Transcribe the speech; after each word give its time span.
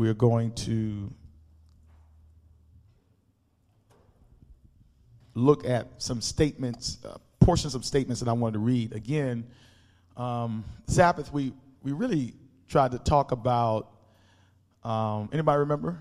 we're 0.00 0.14
going 0.14 0.50
to 0.52 1.12
look 5.34 5.66
at 5.66 5.88
some 5.98 6.22
statements, 6.22 6.96
uh, 7.04 7.18
portions 7.38 7.74
of 7.74 7.84
statements 7.84 8.18
that 8.20 8.28
I 8.30 8.32
wanted 8.32 8.54
to 8.54 8.60
read. 8.60 8.94
Again, 8.94 9.46
um, 10.16 10.64
Sabbath, 10.86 11.30
we, 11.34 11.52
we 11.82 11.92
really 11.92 12.32
tried 12.66 12.92
to 12.92 12.98
talk 12.98 13.32
about. 13.32 13.90
Um, 14.84 15.28
anybody 15.34 15.58
remember? 15.58 15.98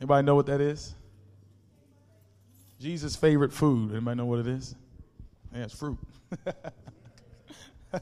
Anybody 0.00 0.24
know 0.24 0.34
what 0.34 0.46
that 0.46 0.60
is? 0.60 0.94
Jesus' 2.80 3.16
favorite 3.16 3.52
food. 3.52 3.90
Anybody 3.90 4.16
know 4.16 4.26
what 4.26 4.38
it 4.38 4.46
is? 4.46 4.74
Yeah, 5.54 5.64
it's 5.64 5.74
fruit. 5.74 5.98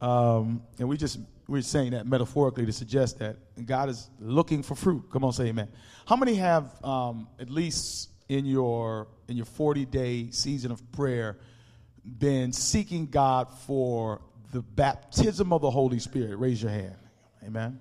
um, 0.00 0.62
and 0.78 0.88
we 0.88 0.96
just 0.96 1.18
we're 1.46 1.62
saying 1.62 1.92
that 1.92 2.06
metaphorically 2.06 2.66
to 2.66 2.72
suggest 2.72 3.18
that 3.18 3.36
God 3.66 3.88
is 3.88 4.08
looking 4.18 4.62
for 4.62 4.74
fruit. 4.74 5.04
Come 5.12 5.24
on, 5.24 5.32
say 5.32 5.46
amen. 5.46 5.68
How 6.06 6.16
many 6.16 6.34
have 6.36 6.72
um, 6.84 7.28
at 7.38 7.50
least 7.50 8.10
in 8.28 8.46
your 8.46 9.08
in 9.28 9.36
your 9.36 9.46
40 9.46 9.84
day 9.84 10.30
season 10.30 10.72
of 10.72 10.92
prayer 10.92 11.38
been 12.18 12.52
seeking 12.52 13.06
God 13.06 13.52
for 13.66 14.22
the 14.52 14.62
baptism 14.62 15.52
of 15.52 15.60
the 15.60 15.70
Holy 15.70 15.98
Spirit? 15.98 16.36
Raise 16.36 16.62
your 16.62 16.72
hand. 16.72 16.96
Amen. 17.44 17.78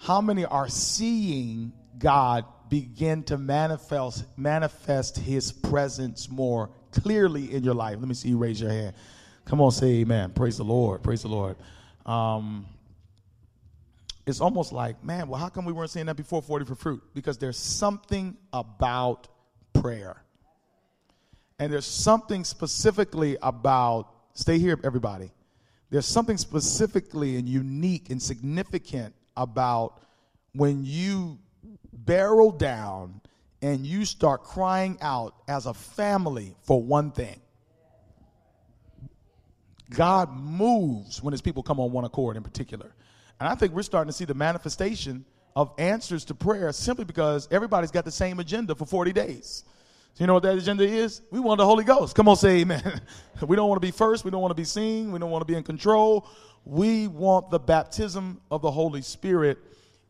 How 0.00 0.22
many 0.22 0.46
are 0.46 0.66
seeing 0.66 1.74
God 1.98 2.46
begin 2.70 3.22
to 3.24 3.36
manifest 3.36 4.24
manifest 4.38 5.18
his 5.18 5.52
presence 5.52 6.30
more 6.30 6.70
clearly 6.90 7.52
in 7.52 7.64
your 7.64 7.74
life? 7.74 7.96
Let 7.98 8.08
me 8.08 8.14
see 8.14 8.30
you 8.30 8.38
raise 8.38 8.62
your 8.62 8.70
hand. 8.70 8.94
Come 9.44 9.60
on, 9.60 9.70
say 9.72 10.00
amen. 10.00 10.30
Praise 10.30 10.56
the 10.56 10.64
Lord. 10.64 11.02
Praise 11.02 11.20
the 11.20 11.28
Lord. 11.28 11.56
Um, 12.06 12.64
it's 14.26 14.40
almost 14.40 14.72
like, 14.72 15.04
man, 15.04 15.28
well, 15.28 15.38
how 15.38 15.50
come 15.50 15.66
we 15.66 15.72
weren't 15.72 15.90
saying 15.90 16.06
that 16.06 16.16
before 16.16 16.40
40 16.40 16.64
for 16.64 16.76
fruit? 16.76 17.02
Because 17.12 17.36
there's 17.36 17.58
something 17.58 18.38
about 18.54 19.28
prayer. 19.74 20.22
And 21.58 21.70
there's 21.70 21.84
something 21.84 22.44
specifically 22.44 23.36
about, 23.42 24.08
stay 24.32 24.58
here, 24.58 24.78
everybody. 24.82 25.30
There's 25.90 26.06
something 26.06 26.38
specifically 26.38 27.36
and 27.36 27.46
unique 27.46 28.08
and 28.08 28.22
significant 28.22 29.14
about 29.36 30.00
when 30.52 30.84
you 30.84 31.38
barrel 31.92 32.50
down 32.50 33.20
and 33.62 33.86
you 33.86 34.04
start 34.04 34.42
crying 34.42 34.98
out 35.00 35.34
as 35.48 35.66
a 35.66 35.74
family 35.74 36.54
for 36.62 36.82
one 36.82 37.10
thing. 37.10 37.40
God 39.90 40.34
moves 40.34 41.22
when 41.22 41.32
his 41.32 41.40
people 41.40 41.62
come 41.62 41.80
on 41.80 41.92
one 41.92 42.04
accord 42.04 42.36
in 42.36 42.42
particular. 42.42 42.94
And 43.38 43.48
I 43.48 43.54
think 43.54 43.72
we're 43.72 43.82
starting 43.82 44.08
to 44.10 44.16
see 44.16 44.24
the 44.24 44.34
manifestation 44.34 45.24
of 45.56 45.72
answers 45.78 46.24
to 46.26 46.34
prayer 46.34 46.72
simply 46.72 47.04
because 47.04 47.48
everybody's 47.50 47.90
got 47.90 48.04
the 48.04 48.10
same 48.10 48.38
agenda 48.38 48.74
for 48.74 48.86
40 48.86 49.12
days. 49.12 49.64
So 50.14 50.24
you 50.24 50.26
know 50.26 50.34
what 50.34 50.42
that 50.42 50.56
agenda 50.56 50.84
is? 50.84 51.22
We 51.30 51.40
want 51.40 51.58
the 51.58 51.64
Holy 51.64 51.84
Ghost. 51.84 52.14
Come 52.14 52.28
on, 52.28 52.36
say 52.36 52.60
amen. 52.60 53.00
we 53.46 53.56
don't 53.56 53.68
want 53.68 53.80
to 53.80 53.86
be 53.86 53.92
first. 53.92 54.24
We 54.24 54.30
don't 54.30 54.42
want 54.42 54.50
to 54.50 54.60
be 54.60 54.64
seen. 54.64 55.12
We 55.12 55.18
don't 55.18 55.30
want 55.30 55.42
to 55.42 55.46
be 55.46 55.56
in 55.56 55.62
control. 55.62 56.28
We 56.64 57.06
want 57.08 57.50
the 57.50 57.58
baptism 57.58 58.40
of 58.50 58.62
the 58.62 58.70
Holy 58.70 59.02
Spirit. 59.02 59.58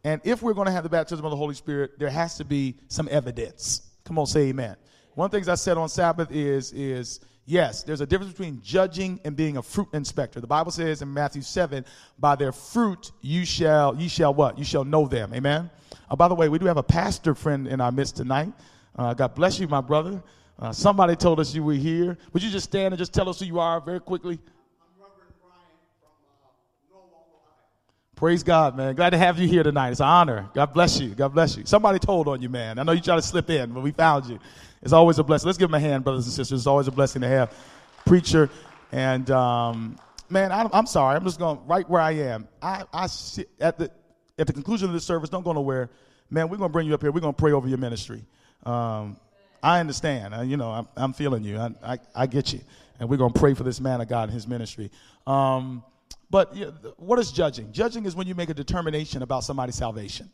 And 0.03 0.21
if 0.25 0.43
we're 0.43 0.55
going 0.55 0.67
to 0.67 0.73
have 0.73 0.83
the 0.83 0.91
baptism 0.91 1.25
of 1.25 1.31
the 1.31 1.37
Holy 1.37 1.55
Spirit, 1.55 1.99
there 1.99 2.11
has 2.11 2.37
to 2.39 2.45
be 2.45 2.77
some 2.89 3.09
evidence. 3.11 3.83
Come 4.05 4.19
on, 4.19 4.27
say 4.27 4.49
amen. 4.49 4.77
One 5.15 5.27
of 5.27 5.31
the 5.31 5.37
things 5.37 5.49
I 5.49 5.55
said 5.55 5.77
on 5.77 5.89
Sabbath 5.89 6.33
is, 6.33 6.73
is 6.73 7.21
yes, 7.45 7.83
there's 7.83 8.01
a 8.01 8.07
difference 8.07 8.33
between 8.33 8.61
judging 8.63 9.21
and 9.25 9.37
being 9.37 9.57
a 9.59 9.63
fruit 9.63 9.89
inspector. 9.93 10.41
The 10.41 10.47
Bible 10.47 10.71
says 10.71 11.03
in 11.03 11.13
Matthew 11.13 11.43
7, 11.43 11.85
by 12.19 12.37
their 12.37 12.53
fruit 12.53 13.13
you 13.21 13.45
shall, 13.45 13.95
you 13.97 14.09
shall 14.09 14.33
what? 14.33 14.59
You 14.59 14.65
shall 14.65 14.85
know 14.85 15.07
them. 15.07 15.35
Amen. 15.35 15.71
Uh, 16.09 16.17
by 16.17 16.29
the 16.29 16.35
way, 16.35 16.49
we 16.49 16.59
do 16.59 16.67
have 16.67 16.77
a 16.77 16.83
pastor 16.83 17.35
friend 17.35 17.69
in 17.69 17.81
our 17.81 17.93
midst 17.93 18.17
tonight. 18.17 18.53
Uh, 18.97 19.15
God 19.15 19.35
bless 19.35 19.59
you, 19.59 19.69
my 19.69 19.81
brother. 19.81 20.23
Uh, 20.59 20.73
somebody 20.73 21.17
told 21.17 21.41
us 21.41 21.55
you 21.55 21.65
were 21.65 21.73
here. 21.73 22.19
Would 22.33 22.43
you 22.43 22.51
just 22.51 22.65
stand 22.65 22.93
and 22.93 22.99
just 22.99 23.15
tell 23.15 23.29
us 23.29 23.41
who 23.41 23.47
you 23.47 23.59
are 23.59 23.81
very 23.81 24.01
quickly? 24.01 24.39
I'm 24.39 24.89
from. 24.99 25.09
Praise 28.15 28.43
God, 28.43 28.77
man. 28.77 28.95
Glad 28.95 29.11
to 29.11 29.19
have 29.19 29.39
you 29.39 29.49
here 29.49 29.63
tonight. 29.63 29.91
It's 29.91 30.01
an 30.01 30.07
honor. 30.07 30.51
God 30.53 30.75
bless 30.75 31.01
you. 31.01 31.11
God 31.15 31.33
bless 31.33 31.57
you. 31.57 31.65
Somebody 31.65 31.99
told 31.99 32.29
on 32.29 32.43
you, 32.43 32.51
man. 32.51 32.79
I 32.79 32.83
know 32.83 32.93
you 32.93 33.01
tried 33.01 33.17
to 33.17 33.23
slip 33.23 33.49
in, 33.49 33.73
but 33.73 33.83
we 33.83 33.93
found 33.93 34.27
you. 34.27 34.39
It's 34.83 34.93
always 34.93 35.19
a 35.19 35.25
blessing. 35.25 35.47
Let's 35.47 35.59
give 35.59 35.71
him 35.71 35.75
a 35.75 35.81
hand, 35.81 36.05
brothers 36.05 36.27
and 36.27 36.35
sisters. 36.35 36.61
It's 36.61 36.67
always 36.67 36.89
a 36.89 36.93
blessing 36.93 37.23
to 37.23 37.29
have 37.29 37.55
preacher. 38.05 38.51
And 38.93 39.31
um, 39.31 39.97
man, 40.29 40.53
I, 40.53 40.69
am 40.73 40.87
sorry. 40.87 41.17
I'm 41.17 41.25
just 41.25 41.39
going 41.39 41.59
right 41.67 41.89
where 41.89 42.01
I 42.01 42.13
am. 42.13 42.49
I, 42.61 42.85
I 42.93 43.09
at 43.61 43.79
the 43.79 43.91
at 44.39 44.47
the 44.47 44.53
conclusion 44.53 44.89
of 44.89 44.95
this 44.95 45.05
service. 45.05 45.31
Don't 45.31 45.45
go 45.45 45.53
nowhere, 45.53 45.91
man. 46.31 46.49
We're 46.49 46.57
going 46.57 46.71
to 46.71 46.73
bring 46.73 46.87
you 46.87 46.95
up 46.95 47.03
here. 47.03 47.13
We're 47.13 47.21
going 47.21 47.35
to 47.35 47.39
pray 47.39 47.53
over 47.53 47.69
your 47.69 47.79
ministry. 47.79 48.25
Um, 48.65 49.17
I 49.63 49.81
understand. 49.81 50.49
You 50.49 50.57
know, 50.57 50.71
I'm, 50.71 50.89
I'm 50.97 51.13
feeling 51.13 51.45
you. 51.45 51.59
I, 51.59 51.71
I, 51.83 51.99
I, 52.15 52.27
get 52.27 52.53
you. 52.53 52.61
And 52.99 53.09
we're 53.09 53.17
going 53.17 53.33
to 53.33 53.39
pray 53.39 53.55
for 53.55 53.63
this 53.63 53.81
man 53.81 54.01
of 54.01 54.09
God 54.09 54.25
and 54.25 54.33
his 54.33 54.47
ministry. 54.47 54.91
Um, 55.27 55.83
but 56.31 56.55
you 56.55 56.67
know, 56.67 56.95
what 56.97 57.19
is 57.19 57.33
judging? 57.33 57.73
Judging 57.73 58.07
is 58.07 58.15
when 58.15 58.27
you 58.27 58.35
make 58.35 58.49
a 58.49 58.55
determination 58.55 59.23
about 59.23 59.45
somebody's 59.45 59.75
salvation. 59.75 60.31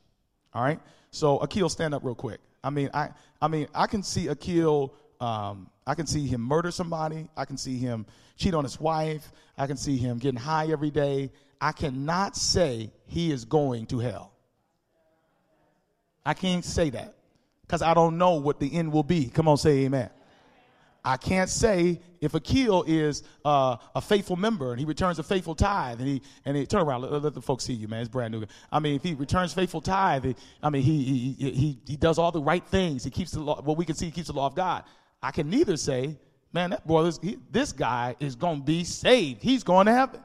All 0.52 0.62
right. 0.62 0.80
So 1.10 1.38
Akil, 1.38 1.68
stand 1.68 1.94
up 1.94 2.04
real 2.04 2.14
quick. 2.14 2.40
I 2.62 2.70
mean, 2.70 2.90
I, 2.92 3.10
I 3.40 3.48
mean, 3.48 3.68
I 3.74 3.86
can 3.86 4.02
see 4.02 4.28
Akil. 4.28 4.94
Um, 5.20 5.70
I 5.86 5.94
can 5.94 6.06
see 6.06 6.26
him 6.26 6.40
murder 6.40 6.70
somebody. 6.70 7.28
I 7.36 7.44
can 7.44 7.56
see 7.56 7.78
him 7.78 8.06
cheat 8.36 8.54
on 8.54 8.64
his 8.64 8.78
wife. 8.78 9.32
I 9.56 9.66
can 9.66 9.76
see 9.76 9.96
him 9.96 10.18
getting 10.18 10.38
high 10.38 10.66
every 10.68 10.90
day. 10.90 11.30
I 11.60 11.72
cannot 11.72 12.36
say 12.36 12.90
he 13.06 13.30
is 13.30 13.44
going 13.44 13.86
to 13.86 13.98
hell. 13.98 14.32
I 16.24 16.34
can't 16.34 16.64
say 16.64 16.90
that 16.90 17.14
because 17.66 17.82
I 17.82 17.94
don't 17.94 18.18
know 18.18 18.34
what 18.34 18.60
the 18.60 18.72
end 18.72 18.92
will 18.92 19.02
be. 19.02 19.26
Come 19.26 19.48
on, 19.48 19.56
say 19.56 19.84
amen. 19.84 20.10
I 21.04 21.16
can't 21.16 21.48
say 21.48 22.00
if 22.20 22.34
Akil 22.34 22.82
is 22.84 23.22
uh, 23.44 23.76
a 23.94 24.00
faithful 24.00 24.34
member 24.34 24.72
and 24.72 24.80
he 24.80 24.84
returns 24.84 25.20
a 25.20 25.22
faithful 25.22 25.54
tithe 25.54 26.00
and 26.00 26.08
he 26.08 26.22
and 26.44 26.56
he 26.56 26.66
turn 26.66 26.80
around 26.82 27.02
let, 27.02 27.22
let, 27.22 27.32
the 27.32 27.40
folks 27.40 27.64
see 27.64 27.74
you 27.74 27.86
man. 27.86 28.00
It's 28.00 28.08
brand 28.08 28.32
new. 28.32 28.44
I 28.72 28.80
mean 28.80 28.96
if 28.96 29.04
he 29.04 29.14
returns 29.14 29.54
faithful 29.54 29.80
tithe 29.80 30.24
he, 30.24 30.34
I 30.64 30.70
mean 30.70 30.82
he, 30.82 31.04
he 31.38 31.50
he 31.52 31.78
he 31.86 31.96
does 31.96 32.18
all 32.18 32.32
the 32.32 32.42
right 32.42 32.66
things. 32.66 33.04
He 33.04 33.10
keeps 33.10 33.30
the 33.30 33.40
law 33.40 33.62
what 33.62 33.76
we 33.76 33.84
can 33.84 33.94
see 33.94 34.06
he 34.06 34.10
keeps 34.10 34.26
the 34.26 34.34
law 34.34 34.46
of 34.46 34.56
God. 34.56 34.82
I 35.22 35.30
can 35.30 35.48
neither 35.48 35.76
say 35.76 36.18
man 36.52 36.70
that 36.70 36.84
boy 36.84 37.04
this, 37.04 37.20
this 37.52 37.70
guy 37.70 38.16
is 38.18 38.34
going 38.34 38.58
to 38.58 38.64
be 38.64 38.82
saved. 38.82 39.44
He's 39.44 39.62
going 39.62 39.86
to 39.86 39.92
heaven 39.92 40.20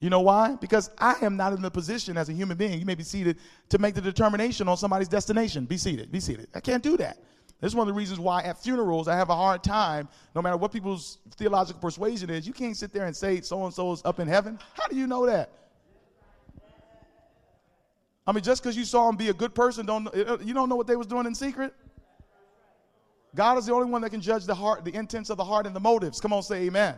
you 0.00 0.10
know 0.10 0.20
why 0.20 0.56
because 0.60 0.90
I 0.98 1.16
am 1.22 1.36
not 1.36 1.52
in 1.52 1.62
the 1.62 1.70
position 1.70 2.16
as 2.16 2.28
a 2.28 2.32
human 2.32 2.56
being 2.56 2.78
you 2.78 2.86
may 2.86 2.94
be 2.94 3.04
seated 3.04 3.38
to 3.68 3.78
make 3.78 3.94
the 3.94 4.00
determination 4.00 4.68
on 4.68 4.76
somebody's 4.76 5.08
destination 5.08 5.66
be 5.66 5.76
seated 5.76 6.10
be 6.10 6.20
seated 6.20 6.48
I 6.54 6.60
can't 6.60 6.82
do 6.82 6.96
that 6.96 7.18
this 7.60 7.72
is 7.72 7.76
one 7.76 7.86
of 7.86 7.94
the 7.94 7.98
reasons 7.98 8.18
why 8.18 8.42
at 8.42 8.62
funerals 8.62 9.06
I 9.06 9.16
have 9.16 9.28
a 9.28 9.36
hard 9.36 9.62
time, 9.62 10.08
no 10.34 10.40
matter 10.40 10.56
what 10.56 10.72
people's 10.72 11.18
theological 11.36 11.80
persuasion 11.80 12.30
is, 12.30 12.46
you 12.46 12.54
can't 12.54 12.76
sit 12.76 12.92
there 12.92 13.04
and 13.04 13.14
say 13.14 13.40
so 13.42 13.64
and 13.64 13.74
so 13.74 13.92
is 13.92 14.02
up 14.04 14.18
in 14.18 14.26
heaven. 14.26 14.58
How 14.74 14.88
do 14.88 14.96
you 14.96 15.06
know 15.06 15.26
that? 15.26 15.50
I 18.26 18.32
mean, 18.32 18.42
just 18.42 18.62
because 18.62 18.76
you 18.76 18.84
saw 18.84 19.06
them 19.06 19.16
be 19.16 19.28
a 19.28 19.34
good 19.34 19.54
person, 19.54 19.84
don't 19.84 20.06
uh, 20.06 20.38
you 20.40 20.54
don't 20.54 20.68
know 20.68 20.76
what 20.76 20.86
they 20.86 20.96
was 20.96 21.06
doing 21.06 21.26
in 21.26 21.34
secret? 21.34 21.74
God 23.34 23.58
is 23.58 23.66
the 23.66 23.74
only 23.74 23.90
one 23.90 24.00
that 24.02 24.10
can 24.10 24.20
judge 24.20 24.46
the 24.46 24.54
heart, 24.54 24.84
the 24.84 24.94
intents 24.94 25.30
of 25.30 25.36
the 25.36 25.44
heart 25.44 25.66
and 25.66 25.76
the 25.76 25.80
motives. 25.80 26.20
Come 26.20 26.32
on, 26.32 26.42
say 26.42 26.62
amen. 26.62 26.96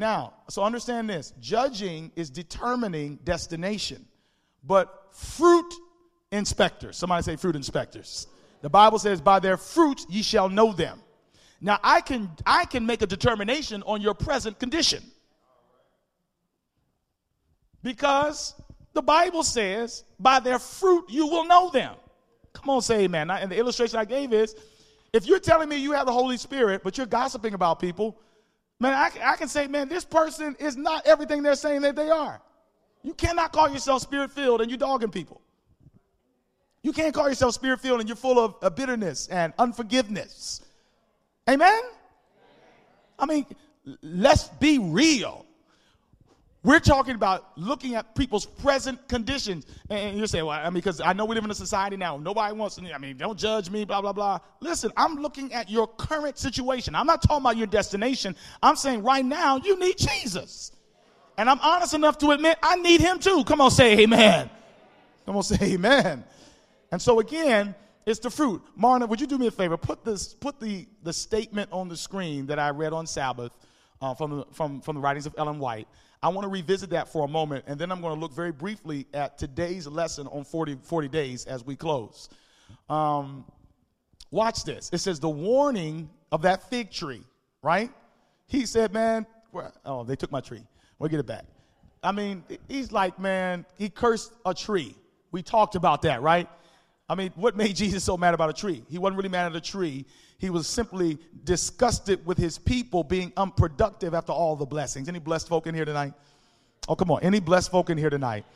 Now, 0.00 0.32
so 0.48 0.62
understand 0.62 1.10
this 1.10 1.34
judging 1.40 2.10
is 2.16 2.30
determining 2.30 3.16
destination, 3.22 4.06
but 4.64 5.08
fruit 5.12 5.74
inspectors, 6.32 6.96
somebody 6.96 7.22
say 7.22 7.36
fruit 7.36 7.54
inspectors. 7.54 8.26
The 8.62 8.70
Bible 8.70 8.98
says, 8.98 9.20
by 9.20 9.40
their 9.40 9.58
fruits 9.58 10.06
ye 10.08 10.22
shall 10.22 10.48
know 10.48 10.72
them. 10.72 11.02
Now 11.60 11.78
I 11.84 12.00
can 12.00 12.30
I 12.46 12.64
can 12.64 12.86
make 12.86 13.02
a 13.02 13.06
determination 13.06 13.82
on 13.82 14.00
your 14.00 14.14
present 14.14 14.58
condition. 14.58 15.02
Because 17.82 18.54
the 18.94 19.02
Bible 19.02 19.42
says, 19.42 20.04
by 20.18 20.40
their 20.40 20.58
fruit 20.58 21.10
you 21.10 21.26
will 21.26 21.44
know 21.44 21.68
them. 21.68 21.94
Come 22.54 22.70
on, 22.70 22.80
say 22.80 23.04
amen. 23.04 23.30
And 23.30 23.52
the 23.52 23.58
illustration 23.58 23.98
I 23.98 24.06
gave 24.06 24.32
is 24.32 24.56
if 25.12 25.26
you're 25.26 25.40
telling 25.40 25.68
me 25.68 25.76
you 25.76 25.92
have 25.92 26.06
the 26.06 26.12
Holy 26.12 26.38
Spirit, 26.38 26.82
but 26.82 26.96
you're 26.96 27.06
gossiping 27.06 27.52
about 27.52 27.80
people, 27.80 28.18
man, 28.80 28.94
I, 28.94 29.10
I 29.32 29.36
can 29.36 29.48
say, 29.48 29.66
man, 29.68 29.88
this 29.88 30.04
person 30.04 30.56
is 30.58 30.76
not 30.76 31.06
everything 31.06 31.42
they're 31.42 31.54
saying 31.54 31.82
that 31.82 31.94
they 31.94 32.10
are. 32.10 32.40
You 33.02 33.14
cannot 33.14 33.52
call 33.52 33.70
yourself 33.70 34.02
spirit 34.02 34.30
filled 34.30 34.60
and 34.60 34.70
you're 34.70 34.78
dogging 34.78 35.10
people. 35.10 35.40
You 36.82 36.92
can't 36.92 37.14
call 37.14 37.28
yourself 37.28 37.54
spirit 37.54 37.80
filled 37.80 38.00
and 38.00 38.08
you're 38.08 38.16
full 38.16 38.38
of, 38.38 38.56
of 38.62 38.74
bitterness 38.74 39.28
and 39.28 39.52
unforgiveness. 39.58 40.62
Amen? 41.48 41.80
I 43.18 43.26
mean, 43.26 43.46
let's 44.02 44.48
be 44.48 44.78
real. 44.78 45.44
We're 46.62 46.80
talking 46.80 47.14
about 47.14 47.56
looking 47.56 47.94
at 47.94 48.14
people's 48.14 48.44
present 48.44 49.08
conditions. 49.08 49.66
And 49.88 50.18
you 50.18 50.26
say, 50.26 50.42
well, 50.42 50.50
I 50.50 50.64
mean, 50.64 50.74
because 50.74 51.00
I 51.00 51.14
know 51.14 51.24
we 51.24 51.34
live 51.34 51.44
in 51.44 51.50
a 51.50 51.54
society 51.54 51.96
now. 51.96 52.18
Nobody 52.18 52.54
wants 52.54 52.76
to, 52.76 52.94
I 52.94 52.98
mean, 52.98 53.16
don't 53.16 53.38
judge 53.38 53.70
me, 53.70 53.86
blah, 53.86 54.02
blah, 54.02 54.12
blah. 54.12 54.40
Listen, 54.60 54.92
I'm 54.96 55.14
looking 55.14 55.54
at 55.54 55.70
your 55.70 55.86
current 55.86 56.36
situation. 56.36 56.94
I'm 56.94 57.06
not 57.06 57.22
talking 57.22 57.42
about 57.42 57.56
your 57.56 57.66
destination. 57.66 58.36
I'm 58.62 58.76
saying 58.76 59.02
right 59.02 59.24
now, 59.24 59.56
you 59.56 59.78
need 59.78 59.96
Jesus. 59.96 60.72
And 61.38 61.48
I'm 61.48 61.60
honest 61.60 61.94
enough 61.94 62.18
to 62.18 62.32
admit 62.32 62.58
I 62.62 62.76
need 62.76 63.00
him 63.00 63.18
too. 63.18 63.42
Come 63.44 63.62
on, 63.62 63.70
say 63.70 63.98
amen. 64.00 64.50
Come 65.24 65.36
on, 65.36 65.42
say 65.44 65.72
amen. 65.72 66.24
And 66.92 67.00
so 67.00 67.20
again, 67.20 67.74
it's 68.04 68.20
the 68.20 68.30
fruit. 68.30 68.62
Marna, 68.76 69.06
would 69.06 69.20
you 69.20 69.26
do 69.26 69.38
me 69.38 69.46
a 69.46 69.50
favor? 69.50 69.78
Put 69.78 70.04
this, 70.04 70.34
put 70.34 70.60
the, 70.60 70.86
the 71.02 71.12
statement 71.14 71.70
on 71.72 71.88
the 71.88 71.96
screen 71.96 72.46
that 72.48 72.58
I 72.58 72.68
read 72.68 72.92
on 72.92 73.06
Sabbath 73.06 73.52
uh, 74.02 74.12
from, 74.12 74.44
from, 74.52 74.82
from 74.82 74.96
the 74.96 75.00
writings 75.00 75.24
of 75.24 75.34
Ellen 75.38 75.58
White. 75.58 75.88
I 76.22 76.28
want 76.28 76.44
to 76.44 76.48
revisit 76.48 76.90
that 76.90 77.08
for 77.08 77.24
a 77.24 77.28
moment, 77.28 77.64
and 77.66 77.78
then 77.78 77.90
I'm 77.90 78.02
going 78.02 78.14
to 78.14 78.20
look 78.20 78.34
very 78.34 78.52
briefly 78.52 79.06
at 79.14 79.38
today's 79.38 79.86
lesson 79.86 80.26
on 80.26 80.44
40, 80.44 80.78
40 80.82 81.08
days 81.08 81.46
as 81.46 81.64
we 81.64 81.76
close. 81.76 82.28
Um, 82.90 83.44
watch 84.30 84.64
this. 84.64 84.90
It 84.92 84.98
says, 84.98 85.18
The 85.18 85.30
warning 85.30 86.10
of 86.30 86.42
that 86.42 86.68
fig 86.68 86.90
tree, 86.90 87.22
right? 87.62 87.90
He 88.48 88.66
said, 88.66 88.92
Man, 88.92 89.26
oh, 89.86 90.04
they 90.04 90.14
took 90.14 90.30
my 90.30 90.40
tree. 90.40 90.62
We'll 90.98 91.08
get 91.08 91.20
it 91.20 91.26
back. 91.26 91.46
I 92.02 92.12
mean, 92.12 92.44
he's 92.68 92.92
like, 92.92 93.18
Man, 93.18 93.64
he 93.78 93.88
cursed 93.88 94.32
a 94.44 94.52
tree. 94.52 94.94
We 95.32 95.42
talked 95.42 95.74
about 95.74 96.02
that, 96.02 96.20
right? 96.20 96.48
I 97.08 97.14
mean, 97.14 97.32
what 97.34 97.56
made 97.56 97.76
Jesus 97.76 98.04
so 98.04 98.18
mad 98.18 98.34
about 98.34 98.50
a 98.50 98.54
tree? 98.54 98.84
He 98.90 98.98
wasn't 98.98 99.16
really 99.16 99.30
mad 99.30 99.46
at 99.46 99.56
a 99.56 99.60
tree. 99.60 100.04
He 100.40 100.48
was 100.48 100.66
simply 100.66 101.18
disgusted 101.44 102.24
with 102.24 102.38
his 102.38 102.56
people 102.56 103.04
being 103.04 103.30
unproductive 103.36 104.14
after 104.14 104.32
all 104.32 104.56
the 104.56 104.64
blessings. 104.64 105.06
Any 105.06 105.18
blessed 105.18 105.48
folk 105.48 105.66
in 105.66 105.74
here 105.74 105.84
tonight? 105.84 106.14
Oh, 106.88 106.96
come 106.96 107.10
on. 107.10 107.22
Any 107.22 107.40
blessed 107.40 107.70
folk 107.70 107.90
in 107.90 107.98
here 107.98 108.08
tonight? 108.08 108.46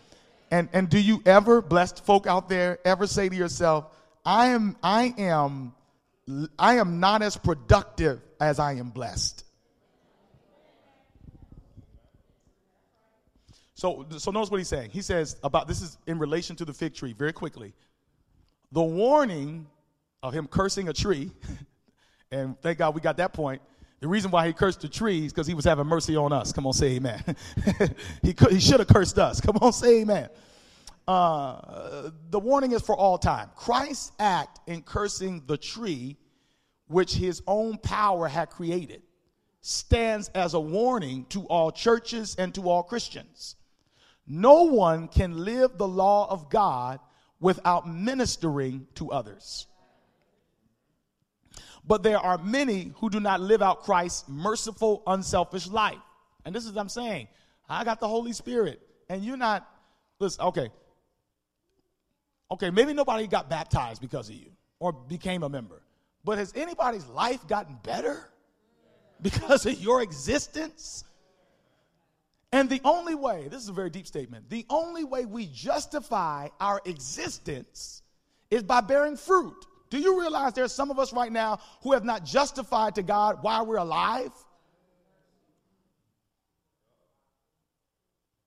And 0.50 0.70
and 0.72 0.88
do 0.88 0.98
you 0.98 1.22
ever, 1.26 1.60
blessed 1.60 2.04
folk 2.06 2.26
out 2.26 2.48
there, 2.48 2.78
ever 2.86 3.06
say 3.06 3.28
to 3.28 3.36
yourself, 3.36 3.94
I 4.24 4.46
am, 4.46 4.76
I 4.82 5.14
am, 5.18 5.74
I 6.58 6.78
am 6.78 7.00
not 7.00 7.20
as 7.20 7.36
productive 7.36 8.22
as 8.40 8.58
I 8.58 8.74
am 8.74 8.88
blessed? 8.88 9.44
So, 13.74 14.06
so 14.16 14.30
notice 14.30 14.50
what 14.50 14.56
he's 14.56 14.68
saying. 14.68 14.90
He 14.90 15.02
says 15.02 15.36
about 15.42 15.68
this 15.68 15.82
is 15.82 15.98
in 16.06 16.18
relation 16.18 16.56
to 16.56 16.64
the 16.64 16.72
fig 16.72 16.94
tree, 16.94 17.12
very 17.12 17.34
quickly. 17.34 17.74
The 18.72 18.82
warning 18.82 19.66
of 20.22 20.32
him 20.32 20.46
cursing 20.46 20.88
a 20.88 20.94
tree, 20.94 21.30
and 22.34 22.60
thank 22.60 22.78
God 22.78 22.94
we 22.94 23.00
got 23.00 23.16
that 23.18 23.32
point. 23.32 23.62
The 24.00 24.08
reason 24.08 24.30
why 24.30 24.46
he 24.46 24.52
cursed 24.52 24.80
the 24.80 24.88
trees 24.88 25.32
because 25.32 25.46
he 25.46 25.54
was 25.54 25.64
having 25.64 25.86
mercy 25.86 26.16
on 26.16 26.32
us. 26.32 26.52
Come 26.52 26.66
on, 26.66 26.72
say 26.74 26.96
amen. 26.96 27.22
he 28.22 28.34
could, 28.34 28.52
he 28.52 28.60
should 28.60 28.80
have 28.80 28.88
cursed 28.88 29.18
us. 29.18 29.40
Come 29.40 29.56
on, 29.62 29.72
say 29.72 30.02
amen. 30.02 30.28
Uh, 31.06 32.10
the 32.30 32.38
warning 32.38 32.72
is 32.72 32.82
for 32.82 32.96
all 32.96 33.16
time. 33.18 33.50
Christ's 33.56 34.12
act 34.18 34.60
in 34.66 34.82
cursing 34.82 35.42
the 35.46 35.56
tree, 35.56 36.16
which 36.88 37.14
his 37.14 37.42
own 37.46 37.78
power 37.78 38.28
had 38.28 38.50
created, 38.50 39.02
stands 39.60 40.28
as 40.34 40.54
a 40.54 40.60
warning 40.60 41.26
to 41.30 41.46
all 41.46 41.70
churches 41.70 42.34
and 42.36 42.54
to 42.54 42.68
all 42.68 42.82
Christians. 42.82 43.56
No 44.26 44.64
one 44.64 45.08
can 45.08 45.44
live 45.44 45.76
the 45.76 45.88
law 45.88 46.30
of 46.30 46.50
God 46.50 47.00
without 47.40 47.88
ministering 47.88 48.86
to 48.94 49.12
others. 49.12 49.66
But 51.86 52.02
there 52.02 52.18
are 52.18 52.38
many 52.38 52.92
who 52.96 53.10
do 53.10 53.20
not 53.20 53.40
live 53.40 53.60
out 53.62 53.82
Christ's 53.82 54.28
merciful, 54.28 55.02
unselfish 55.06 55.66
life. 55.68 55.98
And 56.44 56.54
this 56.54 56.64
is 56.64 56.72
what 56.72 56.80
I'm 56.80 56.88
saying. 56.88 57.28
I 57.68 57.84
got 57.84 58.00
the 58.00 58.08
Holy 58.08 58.32
Spirit, 58.32 58.80
and 59.08 59.24
you're 59.24 59.36
not, 59.36 59.68
listen, 60.18 60.42
okay. 60.44 60.70
Okay, 62.50 62.70
maybe 62.70 62.92
nobody 62.92 63.26
got 63.26 63.50
baptized 63.50 64.00
because 64.00 64.28
of 64.28 64.34
you 64.34 64.50
or 64.78 64.92
became 64.92 65.42
a 65.42 65.48
member. 65.48 65.82
But 66.24 66.38
has 66.38 66.52
anybody's 66.54 67.06
life 67.06 67.46
gotten 67.48 67.78
better 67.82 68.30
because 69.20 69.66
of 69.66 69.78
your 69.80 70.02
existence? 70.02 71.04
And 72.52 72.70
the 72.70 72.80
only 72.84 73.14
way, 73.14 73.48
this 73.48 73.62
is 73.62 73.68
a 73.68 73.72
very 73.72 73.90
deep 73.90 74.06
statement, 74.06 74.48
the 74.48 74.64
only 74.70 75.04
way 75.04 75.24
we 75.24 75.46
justify 75.46 76.48
our 76.60 76.80
existence 76.84 78.02
is 78.50 78.62
by 78.62 78.80
bearing 78.80 79.16
fruit. 79.16 79.66
Do 79.94 80.00
you 80.00 80.18
realize 80.18 80.54
there's 80.54 80.72
some 80.72 80.90
of 80.90 80.98
us 80.98 81.12
right 81.12 81.30
now 81.30 81.60
who 81.82 81.92
have 81.92 82.04
not 82.04 82.24
justified 82.24 82.96
to 82.96 83.02
God 83.04 83.38
why 83.42 83.62
we're 83.62 83.76
alive? 83.76 84.32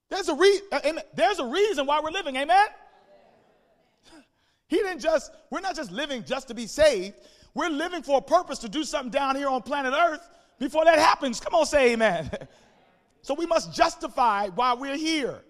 There's 0.09 0.27
a, 0.27 0.35
re- 0.35 0.61
uh, 0.73 0.91
there's 1.15 1.39
a 1.39 1.45
reason 1.45 1.85
why 1.85 2.01
we're 2.03 2.11
living, 2.11 2.35
amen? 2.35 2.67
He 4.67 4.75
didn't 4.75 4.99
just, 4.99 5.31
we're 5.49 5.61
not 5.61 5.73
just 5.73 5.89
living 5.89 6.25
just 6.25 6.49
to 6.49 6.53
be 6.53 6.67
saved. 6.67 7.15
We're 7.53 7.69
living 7.69 8.01
for 8.01 8.17
a 8.17 8.21
purpose 8.21 8.59
to 8.59 8.67
do 8.67 8.83
something 8.83 9.11
down 9.11 9.37
here 9.37 9.47
on 9.47 9.61
planet 9.61 9.93
Earth 9.97 10.29
before 10.59 10.83
that 10.83 10.99
happens. 10.99 11.39
Come 11.39 11.55
on, 11.55 11.65
say 11.65 11.93
amen. 11.93 12.29
So 13.23 13.33
we 13.33 13.45
must 13.45 13.73
justify 13.73 14.47
why 14.47 14.73
we're 14.73 14.95
here. 14.95 15.43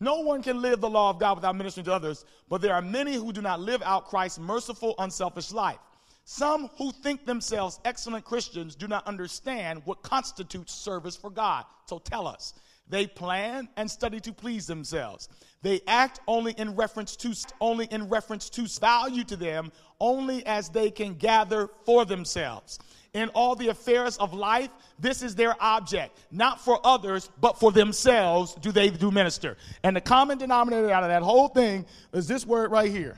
No 0.00 0.20
one 0.20 0.42
can 0.42 0.62
live 0.62 0.80
the 0.80 0.88
law 0.88 1.10
of 1.10 1.18
God 1.18 1.36
without 1.36 1.54
ministering 1.54 1.84
to 1.84 1.92
others, 1.92 2.24
but 2.48 2.62
there 2.62 2.74
are 2.74 2.82
many 2.82 3.14
who 3.14 3.32
do 3.32 3.42
not 3.42 3.60
live 3.60 3.82
out 3.82 4.06
Christ's 4.06 4.38
merciful, 4.38 4.94
unselfish 4.98 5.52
life. 5.52 5.78
Some 6.24 6.70
who 6.78 6.90
think 6.90 7.26
themselves 7.26 7.80
excellent 7.84 8.24
Christians 8.24 8.74
do 8.74 8.88
not 8.88 9.06
understand 9.06 9.82
what 9.84 10.02
constitutes 10.02 10.72
service 10.72 11.16
for 11.16 11.28
God. 11.28 11.64
So 11.86 11.98
tell 11.98 12.26
us. 12.26 12.54
They 12.88 13.06
plan 13.06 13.68
and 13.76 13.90
study 13.90 14.20
to 14.20 14.32
please 14.32 14.66
themselves. 14.66 15.28
They 15.62 15.80
act 15.86 16.20
only 16.26 16.52
in 16.52 16.74
reference 16.74 17.14
to 17.16 17.34
only 17.60 17.86
in 17.86 18.08
reference 18.08 18.48
to 18.50 18.66
value 18.80 19.22
to 19.24 19.36
them, 19.36 19.70
only 20.00 20.44
as 20.46 20.70
they 20.70 20.90
can 20.90 21.14
gather 21.14 21.68
for 21.84 22.04
themselves 22.04 22.78
in 23.12 23.28
all 23.30 23.56
the 23.56 23.68
affairs 23.68 24.16
of 24.18 24.32
life, 24.32 24.70
this 24.98 25.22
is 25.22 25.34
their 25.34 25.54
object. 25.60 26.16
Not 26.30 26.60
for 26.60 26.80
others, 26.84 27.30
but 27.40 27.58
for 27.58 27.72
themselves 27.72 28.54
do 28.54 28.72
they 28.72 28.90
do 28.90 29.10
minister. 29.10 29.56
And 29.82 29.96
the 29.96 30.00
common 30.00 30.38
denominator 30.38 30.90
out 30.90 31.02
of 31.02 31.08
that 31.08 31.22
whole 31.22 31.48
thing 31.48 31.86
is 32.12 32.28
this 32.28 32.46
word 32.46 32.70
right 32.70 32.90
here. 32.90 33.16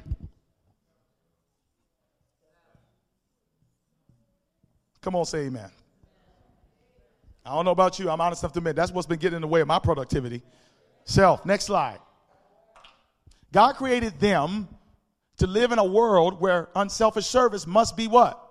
Come 5.03 5.17
on, 5.17 5.25
say 5.25 5.47
amen. 5.47 5.71
I 7.45 7.55
don't 7.55 7.65
know 7.65 7.73
about 7.73 7.99
you. 7.99 8.09
I'm 8.09 8.21
honest 8.21 8.43
enough 8.43 8.53
to 8.53 8.59
admit 8.61 8.77
that's 8.77 8.93
what's 8.93 9.07
been 9.07 9.19
getting 9.19 9.37
in 9.37 9.43
the 9.43 9.49
way 9.49 9.61
of 9.61 9.67
my 9.67 9.81
productivity. 9.81 10.43
Self. 11.05 11.45
Next 11.45 11.65
slide. 11.65 11.99
God 13.53 13.75
created 13.75 14.19
them 14.21 14.69
to 15.39 15.47
live 15.47 15.73
in 15.73 15.79
a 15.79 15.85
world 15.85 16.41
where 16.41 16.69
unselfish 16.77 17.27
service 17.27 17.67
must 17.67 17.97
be 17.97 18.07
what? 18.07 18.42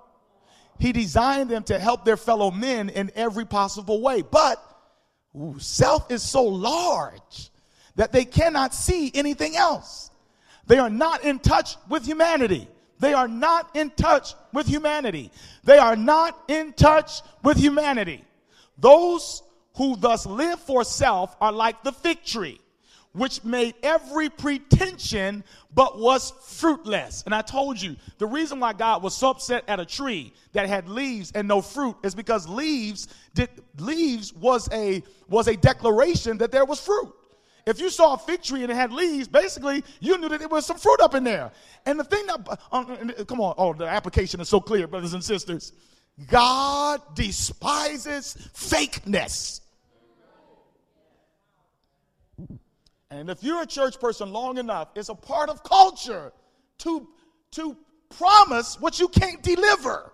He 0.80 0.92
designed 0.92 1.50
them 1.50 1.64
to 1.64 1.78
help 1.80 2.06
their 2.06 2.18
fellow 2.18 2.52
men 2.52 2.90
in 2.90 3.12
every 3.16 3.46
possible 3.46 4.02
way. 4.02 4.22
But 4.22 4.64
self 5.60 6.12
is 6.12 6.24
so 6.24 6.44
large 6.44 7.52
that 7.96 8.12
they 8.12 8.26
cannot 8.26 8.74
see 8.74 9.12
anything 9.14 9.56
else. 9.56 10.12
They 10.68 10.80
are 10.80 10.90
not 10.90 11.24
in 11.24 11.40
touch 11.40 11.76
with 11.90 12.06
humanity. 12.06 12.68
They 13.00 13.14
are 13.14 13.28
not 13.28 13.76
in 13.76 13.90
touch 13.92 14.36
with 14.54 14.68
humanity. 14.68 15.32
They 15.64 15.78
are 15.78 15.96
not 15.96 16.38
in 16.48 16.74
touch 16.74 17.22
with 17.44 17.58
humanity. 17.58 18.24
Those 18.78 19.44
who 19.76 19.96
thus 19.96 20.26
live 20.26 20.60
for 20.60 20.84
self 20.84 21.36
are 21.42 21.52
like 21.52 21.84
the 21.84 21.92
fig 21.92 22.24
tree 22.24 22.60
which 23.14 23.44
made 23.44 23.76
every 23.84 24.30
pretension 24.30 25.44
but 25.74 26.00
was 26.00 26.34
fruitless. 26.44 27.24
And 27.26 27.36
I 27.36 27.42
told 27.42 27.82
you, 27.82 27.96
the 28.18 28.28
reason 28.28 28.60
why 28.60 28.74
God 28.74 29.04
was 29.04 29.16
so 29.16 29.30
upset 29.32 29.64
at 29.68 29.80
a 29.80 29.86
tree 29.86 30.34
that 30.54 30.68
had 30.68 30.88
leaves 30.88 31.32
and 31.34 31.48
no 31.48 31.62
fruit 31.62 31.96
is 32.04 32.16
because 32.16 32.48
leaves 32.48 33.08
did 33.34 33.50
leaves 33.78 34.34
was 34.34 34.70
a 34.72 35.04
was 35.28 35.48
a 35.48 35.56
declaration 35.56 36.38
that 36.40 36.52
there 36.52 36.66
was 36.66 36.80
fruit. 36.80 37.14
If 37.66 37.80
you 37.80 37.90
saw 37.90 38.16
a 38.16 38.18
fig 38.18 38.42
tree 38.42 38.64
and 38.64 38.72
it 38.72 38.76
had 38.76 38.92
leaves, 38.92 39.28
basically 39.28 39.84
you 40.00 40.18
knew 40.18 40.30
that 40.30 40.40
there 40.40 40.48
was 40.48 40.66
some 40.66 40.78
fruit 40.78 41.00
up 41.00 41.14
in 41.14 41.24
there. 41.24 41.52
And 41.86 42.00
the 42.00 42.04
thing 42.04 42.26
that, 42.26 42.60
um, 42.72 43.12
come 43.28 43.40
on, 43.40 43.54
oh, 43.58 43.74
the 43.74 43.86
application 43.86 44.40
is 44.42 44.50
so 44.50 44.60
clear, 44.60 44.88
brothers 44.88 45.14
and 45.14 45.24
sisters. 45.24 45.74
God 46.28 47.02
despises 47.16 48.50
fakeness. 48.54 49.62
And 53.12 53.30
if 53.30 53.44
you're 53.44 53.62
a 53.62 53.68
church 53.68 54.00
person 54.00 54.32
long 54.32 54.58
enough, 54.58 54.88
it's 54.96 55.10
a 55.10 55.16
part 55.16 55.50
of 55.50 55.64
culture 55.64 56.32
to, 56.80 57.08
to 57.52 57.78
promise 58.18 58.80
what 58.80 59.02
you 59.02 59.10
can't 59.10 59.44
deliver, 59.44 60.14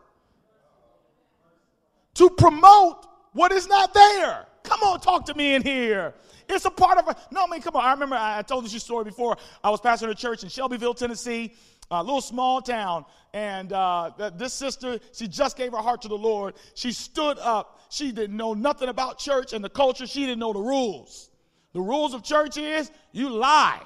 to 2.15 2.29
promote 2.31 3.05
what 3.33 3.51
is 3.51 3.67
not 3.67 3.93
there. 3.93 4.47
Come 4.63 4.81
on, 4.81 4.99
talk 4.99 5.27
to 5.27 5.35
me 5.35 5.53
in 5.53 5.61
here. 5.61 6.15
It's 6.49 6.65
a 6.65 6.71
part 6.71 6.97
of 6.97 7.07
a, 7.07 7.15
no, 7.31 7.43
I 7.43 7.47
mean, 7.47 7.61
come 7.61 7.75
on. 7.75 7.85
I 7.85 7.91
remember 7.91 8.15
I 8.19 8.41
told 8.41 8.65
this 8.65 8.73
story 8.81 9.03
before. 9.03 9.37
I 9.63 9.69
was 9.69 9.79
pastoring 9.79 10.09
a 10.09 10.15
church 10.15 10.41
in 10.41 10.49
Shelbyville, 10.49 10.95
Tennessee, 10.95 11.53
a 11.91 12.01
little 12.01 12.19
small 12.19 12.61
town. 12.61 13.05
And 13.31 13.71
uh, 13.73 14.31
this 14.35 14.53
sister, 14.53 14.99
she 15.13 15.27
just 15.27 15.55
gave 15.55 15.71
her 15.71 15.77
heart 15.77 16.01
to 16.01 16.07
the 16.07 16.17
Lord. 16.17 16.55
She 16.73 16.91
stood 16.93 17.37
up. 17.37 17.79
She 17.89 18.11
didn't 18.11 18.35
know 18.35 18.55
nothing 18.55 18.89
about 18.89 19.19
church 19.19 19.53
and 19.53 19.63
the 19.63 19.69
culture. 19.69 20.07
She 20.07 20.21
didn't 20.21 20.39
know 20.39 20.53
the 20.53 20.59
rules. 20.59 21.29
The 21.77 21.83
rules 21.83 22.15
of 22.15 22.23
church 22.23 22.57
is 22.57 22.89
you 23.11 23.29
lie. 23.29 23.79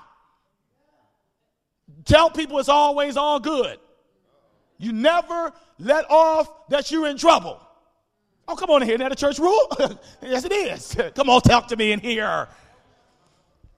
Tell 2.06 2.30
people 2.30 2.58
it's 2.60 2.70
always 2.70 3.18
all 3.18 3.38
good. 3.38 3.80
You 4.78 4.94
never 4.94 5.52
let 5.78 6.10
off 6.10 6.70
that 6.70 6.90
you're 6.90 7.08
in 7.08 7.18
trouble. 7.18 7.60
Oh, 8.48 8.56
come 8.56 8.70
on 8.70 8.82
in 8.82 8.88
here. 8.88 8.96
Isn't 8.96 9.10
that 9.10 9.12
a 9.12 9.16
church 9.18 9.40
rule? 9.40 9.68
yes, 10.22 10.46
it 10.46 10.54
is. 10.54 10.96
come 11.16 11.30
on, 11.30 11.42
talk 11.42 11.68
to 11.68 11.76
me 11.76 11.92
in 11.92 12.00
here. 12.00 12.48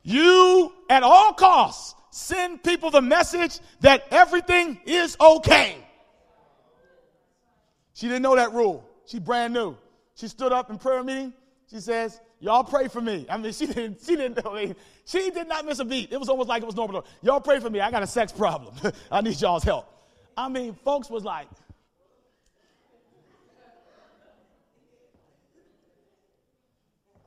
You, 0.03 0.71
at 0.91 1.01
all 1.01 1.33
costs, 1.33 1.95
send 2.11 2.61
people 2.61 2.91
the 2.91 3.01
message 3.01 3.59
that 3.79 4.05
everything 4.11 4.79
is 4.85 5.17
okay. 5.19 5.75
She 7.95 8.05
didn't 8.05 8.21
know 8.21 8.35
that 8.35 8.53
rule. 8.53 8.87
She 9.07 9.17
brand 9.17 9.55
new. 9.55 9.75
She 10.13 10.27
stood 10.27 10.51
up 10.51 10.69
in 10.69 10.77
prayer 10.77 11.03
meeting. 11.03 11.33
She 11.71 11.79
says, 11.79 12.21
Y'all 12.43 12.65
pray 12.65 12.89
for 12.89 12.99
me. 12.99 13.25
I 13.29 13.37
mean, 13.37 13.53
she 13.53 13.67
didn't, 13.67 14.01
she 14.05 14.17
didn't 14.17 14.43
know. 14.43 14.75
She 15.05 15.31
did 15.31 15.47
not 15.47 15.65
miss 15.65 15.79
a 15.79 15.85
beat. 15.85 16.11
It 16.11 16.19
was 16.19 16.27
almost 16.27 16.49
like 16.49 16.61
it 16.61 16.65
was 16.65 16.75
normal. 16.75 17.05
Y'all 17.21 17.39
pray 17.39 17.61
for 17.61 17.69
me. 17.69 17.79
I 17.79 17.89
got 17.89 18.03
a 18.03 18.07
sex 18.07 18.33
problem. 18.33 18.75
I 19.11 19.21
need 19.21 19.39
y'all's 19.39 19.63
help. 19.63 19.87
I 20.35 20.49
mean, 20.49 20.73
folks 20.83 21.09
was 21.09 21.23
like, 21.23 21.47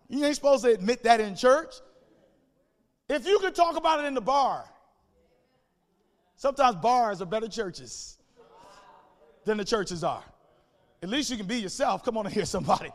You 0.09 0.23
ain't 0.25 0.37
supposed 0.37 0.65
to 0.65 0.73
admit 0.73 1.03
that 1.05 1.19
in 1.19 1.35
church. 1.35 1.75
If 3.09 3.27
you 3.27 3.39
could 3.39 3.55
talk 3.55 3.77
about 3.77 4.05
it 4.05 4.07
in 4.07 4.13
the 4.13 4.21
bar, 4.21 4.65
sometimes 6.37 6.77
bars 6.77 7.23
are 7.23 7.27
better 7.27 7.49
churches 7.49 8.19
than 9.47 9.57
the 9.57 9.65
churches 9.65 10.05
are. 10.05 10.23
At 11.03 11.09
least 11.09 11.31
you 11.31 11.39
can 11.39 11.47
be 11.47 11.57
yourself. 11.57 12.05
Come 12.05 12.19
on 12.19 12.27
and 12.27 12.35
hear 12.35 12.45
somebody. 12.45 12.91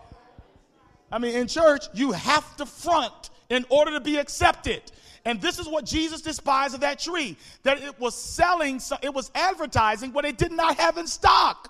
I 1.12 1.20
mean, 1.20 1.36
in 1.36 1.48
church, 1.48 1.86
you 1.94 2.12
have 2.12 2.56
to 2.58 2.66
front 2.66 3.30
in 3.50 3.66
order 3.70 3.92
to 3.92 4.00
be 4.00 4.18
accepted. 4.18 4.82
And 5.26 5.40
this 5.42 5.60
is 5.60 5.68
what 5.68 5.86
Jesus 5.86 6.22
despised 6.22 6.74
of 6.74 6.82
that 6.82 7.00
tree 7.00 7.38
that 7.64 7.82
it 7.82 8.00
was 8.00 8.16
selling, 8.16 8.82
it 9.04 9.14
was 9.14 9.30
advertising 9.36 10.14
what 10.14 10.26
it 10.26 10.38
did 10.38 10.52
not 10.52 10.78
have 10.78 10.98
in 10.98 11.06
stock. 11.06 11.70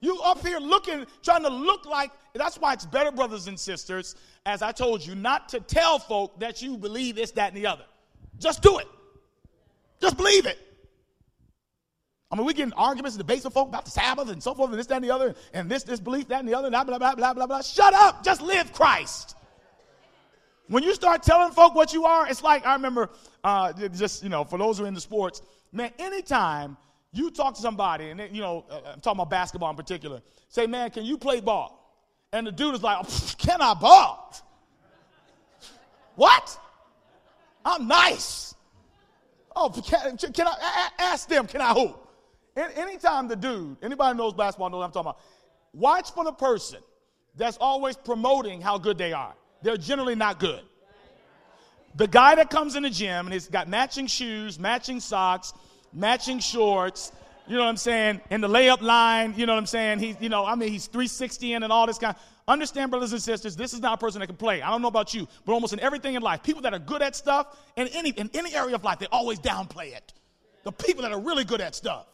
You 0.00 0.20
up 0.20 0.46
here 0.46 0.58
looking, 0.58 1.06
trying 1.22 1.42
to 1.42 1.48
look 1.48 1.86
like, 1.86 2.10
that's 2.34 2.56
why 2.56 2.72
it's 2.72 2.86
better, 2.86 3.10
brothers 3.10 3.48
and 3.48 3.58
sisters, 3.58 4.14
as 4.46 4.62
I 4.62 4.72
told 4.72 5.04
you, 5.04 5.14
not 5.14 5.48
to 5.50 5.60
tell 5.60 5.98
folk 5.98 6.38
that 6.40 6.62
you 6.62 6.76
believe 6.76 7.16
this, 7.16 7.32
that, 7.32 7.48
and 7.48 7.56
the 7.56 7.66
other. 7.66 7.84
Just 8.38 8.62
do 8.62 8.78
it. 8.78 8.86
Just 10.00 10.16
believe 10.16 10.46
it. 10.46 10.58
I 12.30 12.36
mean, 12.36 12.44
we 12.44 12.52
get 12.52 12.64
in 12.64 12.72
arguments 12.74 13.16
and 13.16 13.26
debates 13.26 13.44
with 13.44 13.54
folk 13.54 13.68
about 13.68 13.86
the 13.86 13.90
Sabbath 13.90 14.28
and 14.28 14.42
so 14.42 14.54
forth 14.54 14.70
and 14.70 14.78
this, 14.78 14.86
that, 14.88 14.96
and 14.96 15.04
the 15.04 15.10
other, 15.10 15.34
and 15.54 15.70
this, 15.70 15.82
this 15.82 15.98
belief, 15.98 16.28
that, 16.28 16.40
and 16.40 16.48
the 16.48 16.54
other, 16.54 16.68
blah, 16.68 16.84
blah, 16.84 16.98
blah, 16.98 17.14
blah, 17.14 17.32
blah, 17.32 17.46
blah. 17.46 17.62
Shut 17.62 17.94
up. 17.94 18.22
Just 18.22 18.42
live 18.42 18.72
Christ. 18.72 19.34
When 20.68 20.82
you 20.82 20.94
start 20.94 21.22
telling 21.22 21.52
folk 21.52 21.74
what 21.74 21.94
you 21.94 22.04
are, 22.04 22.28
it's 22.28 22.42
like 22.42 22.66
I 22.66 22.74
remember, 22.74 23.08
uh, 23.42 23.72
just, 23.88 24.22
you 24.22 24.28
know, 24.28 24.44
for 24.44 24.58
those 24.58 24.76
who 24.76 24.84
are 24.84 24.88
into 24.88 25.00
sports, 25.00 25.40
man, 25.72 25.90
anytime 25.98 26.76
you 27.12 27.30
talk 27.30 27.54
to 27.54 27.62
somebody, 27.62 28.10
and, 28.10 28.20
you 28.34 28.42
know, 28.42 28.66
uh, 28.70 28.80
I'm 28.92 29.00
talking 29.00 29.18
about 29.18 29.30
basketball 29.30 29.70
in 29.70 29.76
particular, 29.76 30.20
say, 30.50 30.66
man, 30.66 30.90
can 30.90 31.06
you 31.06 31.16
play 31.16 31.40
ball? 31.40 31.74
And 32.34 32.46
the 32.46 32.52
dude 32.52 32.74
is 32.74 32.82
like, 32.82 33.06
can 33.38 33.62
I 33.62 33.72
ball? 33.72 34.36
what? 36.16 36.58
I'm 37.64 37.88
nice. 37.88 38.54
Oh, 39.56 39.70
can, 39.70 40.18
can 40.18 40.46
I 40.46 40.90
ask 40.98 41.26
them, 41.26 41.46
can 41.46 41.62
I 41.62 41.72
hoop? 41.72 42.07
Anytime 42.58 43.28
the 43.28 43.36
dude, 43.36 43.76
anybody 43.82 44.16
knows 44.16 44.34
basketball 44.34 44.70
knows 44.70 44.78
what 44.78 44.86
I'm 44.86 44.92
talking 44.92 45.10
about. 45.10 45.20
Watch 45.72 46.12
for 46.12 46.24
the 46.24 46.32
person 46.32 46.80
that's 47.36 47.56
always 47.58 47.96
promoting 47.96 48.60
how 48.60 48.78
good 48.78 48.98
they 48.98 49.12
are. 49.12 49.34
They're 49.62 49.76
generally 49.76 50.14
not 50.14 50.38
good. 50.38 50.62
The 51.94 52.06
guy 52.06 52.34
that 52.36 52.50
comes 52.50 52.76
in 52.76 52.82
the 52.82 52.90
gym 52.90 53.26
and 53.26 53.32
he's 53.32 53.48
got 53.48 53.68
matching 53.68 54.06
shoes, 54.06 54.58
matching 54.58 55.00
socks, 55.00 55.52
matching 55.92 56.38
shorts, 56.38 57.12
you 57.46 57.56
know 57.56 57.62
what 57.62 57.70
I'm 57.70 57.76
saying, 57.76 58.20
in 58.30 58.40
the 58.40 58.48
layup 58.48 58.82
line, 58.82 59.34
you 59.36 59.46
know 59.46 59.54
what 59.54 59.60
I'm 59.60 59.66
saying? 59.66 59.98
He's, 60.00 60.16
you 60.20 60.28
know, 60.28 60.44
I 60.44 60.54
mean, 60.54 60.70
he's 60.70 60.86
360 60.86 61.54
and 61.54 61.64
all 61.64 61.86
this 61.86 61.98
kind. 61.98 62.14
Understand, 62.46 62.90
brothers 62.90 63.12
and 63.12 63.22
sisters, 63.22 63.56
this 63.56 63.72
is 63.72 63.80
not 63.80 63.94
a 63.94 63.96
person 63.98 64.20
that 64.20 64.26
can 64.26 64.36
play. 64.36 64.62
I 64.62 64.70
don't 64.70 64.80
know 64.80 64.88
about 64.88 65.12
you, 65.12 65.26
but 65.44 65.52
almost 65.52 65.72
in 65.72 65.80
everything 65.80 66.14
in 66.14 66.22
life, 66.22 66.42
people 66.42 66.62
that 66.62 66.72
are 66.72 66.78
good 66.78 67.02
at 67.02 67.16
stuff 67.16 67.58
in 67.76 67.88
any 67.88 68.10
in 68.10 68.30
any 68.32 68.54
area 68.54 68.74
of 68.74 68.84
life, 68.84 68.98
they 68.98 69.06
always 69.06 69.38
downplay 69.38 69.94
it. 69.94 70.12
The 70.64 70.72
people 70.72 71.02
that 71.02 71.12
are 71.12 71.20
really 71.20 71.44
good 71.44 71.60
at 71.60 71.74
stuff. 71.74 72.06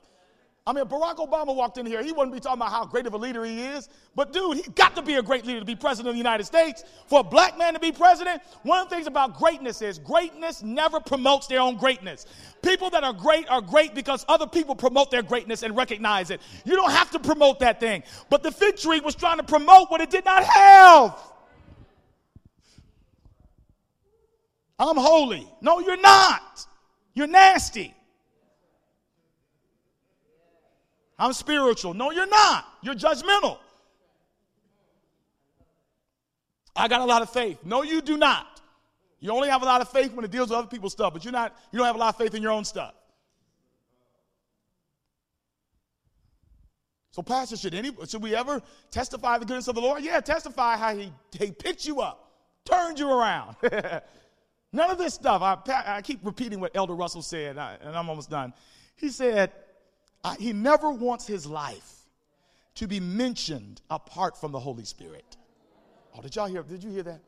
I 0.66 0.72
mean, 0.72 0.86
Barack 0.86 1.16
Obama 1.16 1.54
walked 1.54 1.76
in 1.76 1.84
here, 1.84 2.02
he 2.02 2.10
wouldn't 2.10 2.32
be 2.32 2.40
talking 2.40 2.58
about 2.58 2.70
how 2.70 2.86
great 2.86 3.06
of 3.06 3.12
a 3.12 3.18
leader 3.18 3.44
he 3.44 3.60
is. 3.60 3.90
But, 4.14 4.32
dude, 4.32 4.56
he 4.56 4.62
got 4.70 4.96
to 4.96 5.02
be 5.02 5.16
a 5.16 5.22
great 5.22 5.44
leader 5.44 5.60
to 5.60 5.66
be 5.66 5.76
president 5.76 6.08
of 6.08 6.14
the 6.14 6.18
United 6.18 6.44
States. 6.44 6.84
For 7.06 7.20
a 7.20 7.22
black 7.22 7.58
man 7.58 7.74
to 7.74 7.80
be 7.80 7.92
president, 7.92 8.40
one 8.62 8.80
of 8.80 8.88
the 8.88 8.94
things 8.94 9.06
about 9.06 9.36
greatness 9.36 9.82
is 9.82 9.98
greatness 9.98 10.62
never 10.62 11.00
promotes 11.00 11.48
their 11.48 11.60
own 11.60 11.76
greatness. 11.76 12.24
People 12.62 12.88
that 12.90 13.04
are 13.04 13.12
great 13.12 13.46
are 13.50 13.60
great 13.60 13.94
because 13.94 14.24
other 14.26 14.46
people 14.46 14.74
promote 14.74 15.10
their 15.10 15.22
greatness 15.22 15.62
and 15.62 15.76
recognize 15.76 16.30
it. 16.30 16.40
You 16.64 16.76
don't 16.76 16.92
have 16.92 17.10
to 17.10 17.18
promote 17.18 17.60
that 17.60 17.78
thing. 17.78 18.02
But 18.30 18.42
the 18.42 18.50
fig 18.50 18.78
tree 18.78 19.00
was 19.00 19.14
trying 19.14 19.36
to 19.36 19.44
promote 19.44 19.90
what 19.90 20.00
it 20.00 20.08
did 20.08 20.24
not 20.24 20.44
have. 20.44 21.22
I'm 24.78 24.96
holy. 24.96 25.46
No, 25.60 25.80
you're 25.80 26.00
not. 26.00 26.66
You're 27.12 27.26
nasty. 27.26 27.94
I'm 31.18 31.32
spiritual. 31.32 31.94
No, 31.94 32.10
you're 32.10 32.26
not. 32.26 32.66
You're 32.82 32.94
judgmental. 32.94 33.58
I 36.76 36.88
got 36.88 37.00
a 37.00 37.04
lot 37.04 37.22
of 37.22 37.30
faith. 37.30 37.58
No, 37.64 37.82
you 37.82 38.02
do 38.02 38.16
not. 38.16 38.60
You 39.20 39.30
only 39.30 39.48
have 39.48 39.62
a 39.62 39.64
lot 39.64 39.80
of 39.80 39.88
faith 39.88 40.12
when 40.12 40.24
it 40.24 40.30
deals 40.30 40.50
with 40.50 40.58
other 40.58 40.68
people's 40.68 40.92
stuff, 40.92 41.12
but 41.12 41.24
you're 41.24 41.32
not, 41.32 41.56
you 41.72 41.78
don't 41.78 41.86
have 41.86 41.96
a 41.96 41.98
lot 41.98 42.14
of 42.14 42.16
faith 42.16 42.34
in 42.34 42.42
your 42.42 42.52
own 42.52 42.64
stuff. 42.64 42.94
So, 47.12 47.22
Pastor, 47.22 47.56
should 47.56 47.74
any 47.74 47.92
should 48.08 48.22
we 48.22 48.34
ever 48.34 48.60
testify 48.90 49.38
the 49.38 49.44
goodness 49.44 49.68
of 49.68 49.76
the 49.76 49.80
Lord? 49.80 50.02
Yeah, 50.02 50.18
testify 50.20 50.76
how 50.76 50.96
he, 50.96 51.12
he 51.30 51.52
picked 51.52 51.86
you 51.86 52.00
up, 52.00 52.28
turned 52.64 52.98
you 52.98 53.08
around. 53.08 53.54
None 54.72 54.90
of 54.90 54.98
this 54.98 55.14
stuff. 55.14 55.40
I, 55.40 55.84
I 55.86 56.02
keep 56.02 56.18
repeating 56.24 56.58
what 56.58 56.72
Elder 56.74 56.94
Russell 56.94 57.22
said, 57.22 57.56
and 57.56 57.96
I'm 57.96 58.10
almost 58.10 58.30
done. 58.30 58.52
He 58.96 59.10
said, 59.10 59.52
uh, 60.24 60.34
he 60.36 60.52
never 60.52 60.90
wants 60.90 61.26
his 61.26 61.46
life 61.46 62.00
to 62.76 62.88
be 62.88 62.98
mentioned 62.98 63.80
apart 63.90 64.40
from 64.40 64.50
the 64.50 64.58
Holy 64.58 64.84
Spirit. 64.84 65.36
Oh, 66.16 66.22
did 66.22 66.34
y'all 66.34 66.46
hear? 66.46 66.62
Did 66.62 66.82
you 66.82 66.90
hear 66.90 67.02
that? 67.04 67.20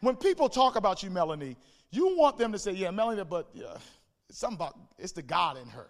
When 0.00 0.16
people 0.16 0.48
talk 0.48 0.76
about 0.76 1.02
you, 1.02 1.10
Melanie, 1.10 1.56
you 1.90 2.16
want 2.16 2.38
them 2.38 2.52
to 2.52 2.58
say, 2.58 2.72
"Yeah, 2.72 2.90
Melanie," 2.90 3.24
but 3.24 3.48
yeah, 3.52 3.76
it's 4.28 4.38
something 4.38 4.56
about 4.56 4.78
it's 4.98 5.12
the 5.12 5.22
God 5.22 5.58
in 5.58 5.68
her. 5.68 5.88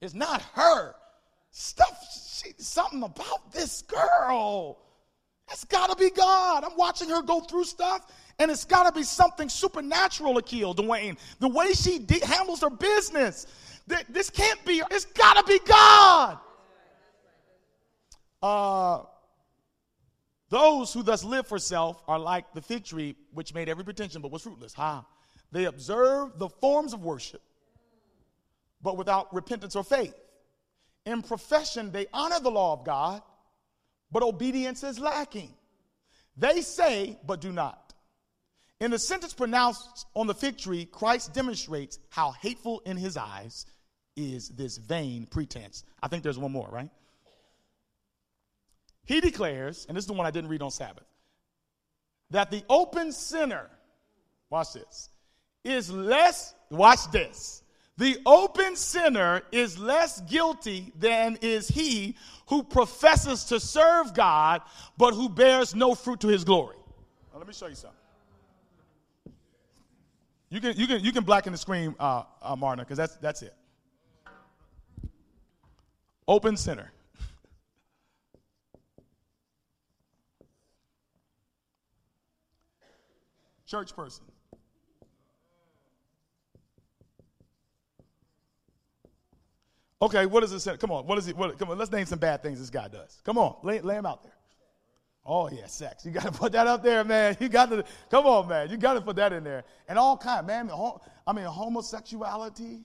It's 0.00 0.14
not 0.14 0.42
her. 0.54 0.94
Stuff, 1.50 1.98
she, 2.42 2.52
something 2.58 3.02
about 3.02 3.52
this 3.52 3.82
girl. 3.82 4.78
It's 5.50 5.64
got 5.64 5.90
to 5.90 5.96
be 5.96 6.10
God. 6.10 6.64
I'm 6.64 6.76
watching 6.76 7.08
her 7.08 7.22
go 7.22 7.40
through 7.40 7.64
stuff, 7.64 8.12
and 8.38 8.50
it's 8.50 8.64
got 8.64 8.84
to 8.84 8.92
be 8.92 9.04
something 9.04 9.48
supernatural, 9.48 10.36
Akil, 10.38 10.74
Dwayne. 10.74 11.16
The 11.38 11.48
way 11.48 11.72
she 11.72 11.98
de- 11.98 12.24
handles 12.24 12.60
her 12.62 12.70
business, 12.70 13.46
this 13.86 14.30
can't 14.30 14.64
be, 14.64 14.82
it's 14.90 15.04
got 15.04 15.34
to 15.34 15.44
be 15.44 15.58
God. 15.66 16.38
Uh, 18.42 19.02
those 20.48 20.92
who 20.92 21.02
thus 21.02 21.24
live 21.24 21.46
for 21.46 21.58
self 21.58 22.02
are 22.06 22.18
like 22.18 22.52
the 22.52 22.62
fig 22.62 22.84
tree 22.84 23.16
which 23.32 23.54
made 23.54 23.68
every 23.68 23.84
pretension 23.84 24.22
but 24.22 24.30
was 24.30 24.42
fruitless. 24.42 24.74
Ha. 24.74 25.04
They 25.52 25.64
observe 25.64 26.38
the 26.38 26.48
forms 26.48 26.92
of 26.92 27.02
worship, 27.02 27.42
but 28.82 28.96
without 28.96 29.32
repentance 29.34 29.74
or 29.74 29.84
faith. 29.84 30.14
In 31.04 31.22
profession, 31.22 31.92
they 31.92 32.06
honor 32.12 32.40
the 32.40 32.50
law 32.50 32.72
of 32.72 32.84
God, 32.84 33.22
but 34.10 34.22
obedience 34.22 34.82
is 34.82 34.98
lacking. 34.98 35.54
They 36.36 36.60
say, 36.60 37.18
but 37.24 37.40
do 37.40 37.52
not. 37.52 37.94
In 38.80 38.90
the 38.90 38.98
sentence 38.98 39.32
pronounced 39.32 40.06
on 40.14 40.26
the 40.26 40.34
fig 40.34 40.58
tree, 40.58 40.84
Christ 40.84 41.32
demonstrates 41.32 41.98
how 42.10 42.32
hateful 42.32 42.82
in 42.84 42.96
his 42.96 43.16
eyes 43.16 43.64
is 44.16 44.48
this 44.48 44.78
vain 44.78 45.26
pretense. 45.26 45.84
I 46.02 46.08
think 46.08 46.22
there's 46.22 46.38
one 46.38 46.52
more, 46.52 46.68
right? 46.70 46.90
He 49.04 49.20
declares, 49.20 49.86
and 49.88 49.96
this 49.96 50.02
is 50.02 50.08
the 50.08 50.14
one 50.14 50.26
I 50.26 50.30
didn't 50.30 50.50
read 50.50 50.62
on 50.62 50.70
Sabbath, 50.70 51.04
that 52.30 52.50
the 52.50 52.64
open 52.68 53.12
sinner, 53.12 53.70
watch 54.50 54.72
this, 54.72 55.10
is 55.64 55.90
less, 55.90 56.54
watch 56.70 57.10
this, 57.12 57.62
the 57.98 58.18
open 58.26 58.76
sinner 58.76 59.42
is 59.52 59.78
less 59.78 60.20
guilty 60.22 60.92
than 60.98 61.38
is 61.40 61.68
he 61.68 62.16
who 62.48 62.62
professes 62.62 63.44
to 63.44 63.60
serve 63.60 64.12
God, 64.12 64.60
but 64.98 65.14
who 65.14 65.28
bears 65.28 65.74
no 65.74 65.94
fruit 65.94 66.20
to 66.20 66.28
his 66.28 66.44
glory. 66.44 66.76
Now, 67.32 67.38
let 67.38 67.46
me 67.46 67.54
show 67.54 67.68
you 67.68 67.74
something. 67.74 67.98
You 70.50 70.60
can, 70.60 70.76
you 70.76 70.86
can, 70.86 71.04
you 71.04 71.12
can 71.12 71.24
blacken 71.24 71.52
the 71.52 71.58
screen, 71.58 71.94
uh, 71.98 72.24
uh, 72.42 72.54
Marna, 72.54 72.82
because 72.82 72.98
that's, 72.98 73.16
that's 73.16 73.42
it. 73.42 73.54
Open 76.28 76.56
center. 76.56 76.92
Church 83.66 83.94
person. 83.94 84.24
Okay, 90.02 90.26
what 90.26 90.40
does 90.40 90.52
it 90.52 90.60
say? 90.60 90.76
Come 90.76 90.90
on, 90.90 91.06
what 91.06 91.18
is 91.18 91.26
it? 91.26 91.36
What, 91.36 91.58
come 91.58 91.70
on, 91.70 91.78
let's 91.78 91.90
name 91.90 92.06
some 92.06 92.18
bad 92.18 92.42
things 92.42 92.58
this 92.60 92.70
guy 92.70 92.86
does. 92.88 93.20
Come 93.24 93.38
on, 93.38 93.56
lay, 93.62 93.80
lay 93.80 93.96
him 93.96 94.06
out 94.06 94.22
there. 94.22 94.32
Oh 95.24 95.48
yeah, 95.50 95.66
sex. 95.66 96.04
You 96.04 96.12
got 96.12 96.24
to 96.24 96.32
put 96.38 96.52
that 96.52 96.66
up 96.66 96.82
there, 96.82 97.02
man. 97.02 97.36
You 97.40 97.48
got 97.48 97.70
to 97.70 97.84
come 98.10 98.26
on, 98.26 98.46
man. 98.46 98.70
You 98.70 98.76
got 98.76 98.94
to 98.94 99.00
put 99.00 99.16
that 99.16 99.32
in 99.32 99.42
there. 99.42 99.64
And 99.88 99.98
all 99.98 100.16
kind, 100.16 100.46
man. 100.46 100.70
I 101.26 101.32
mean, 101.32 101.46
homosexuality, 101.46 102.84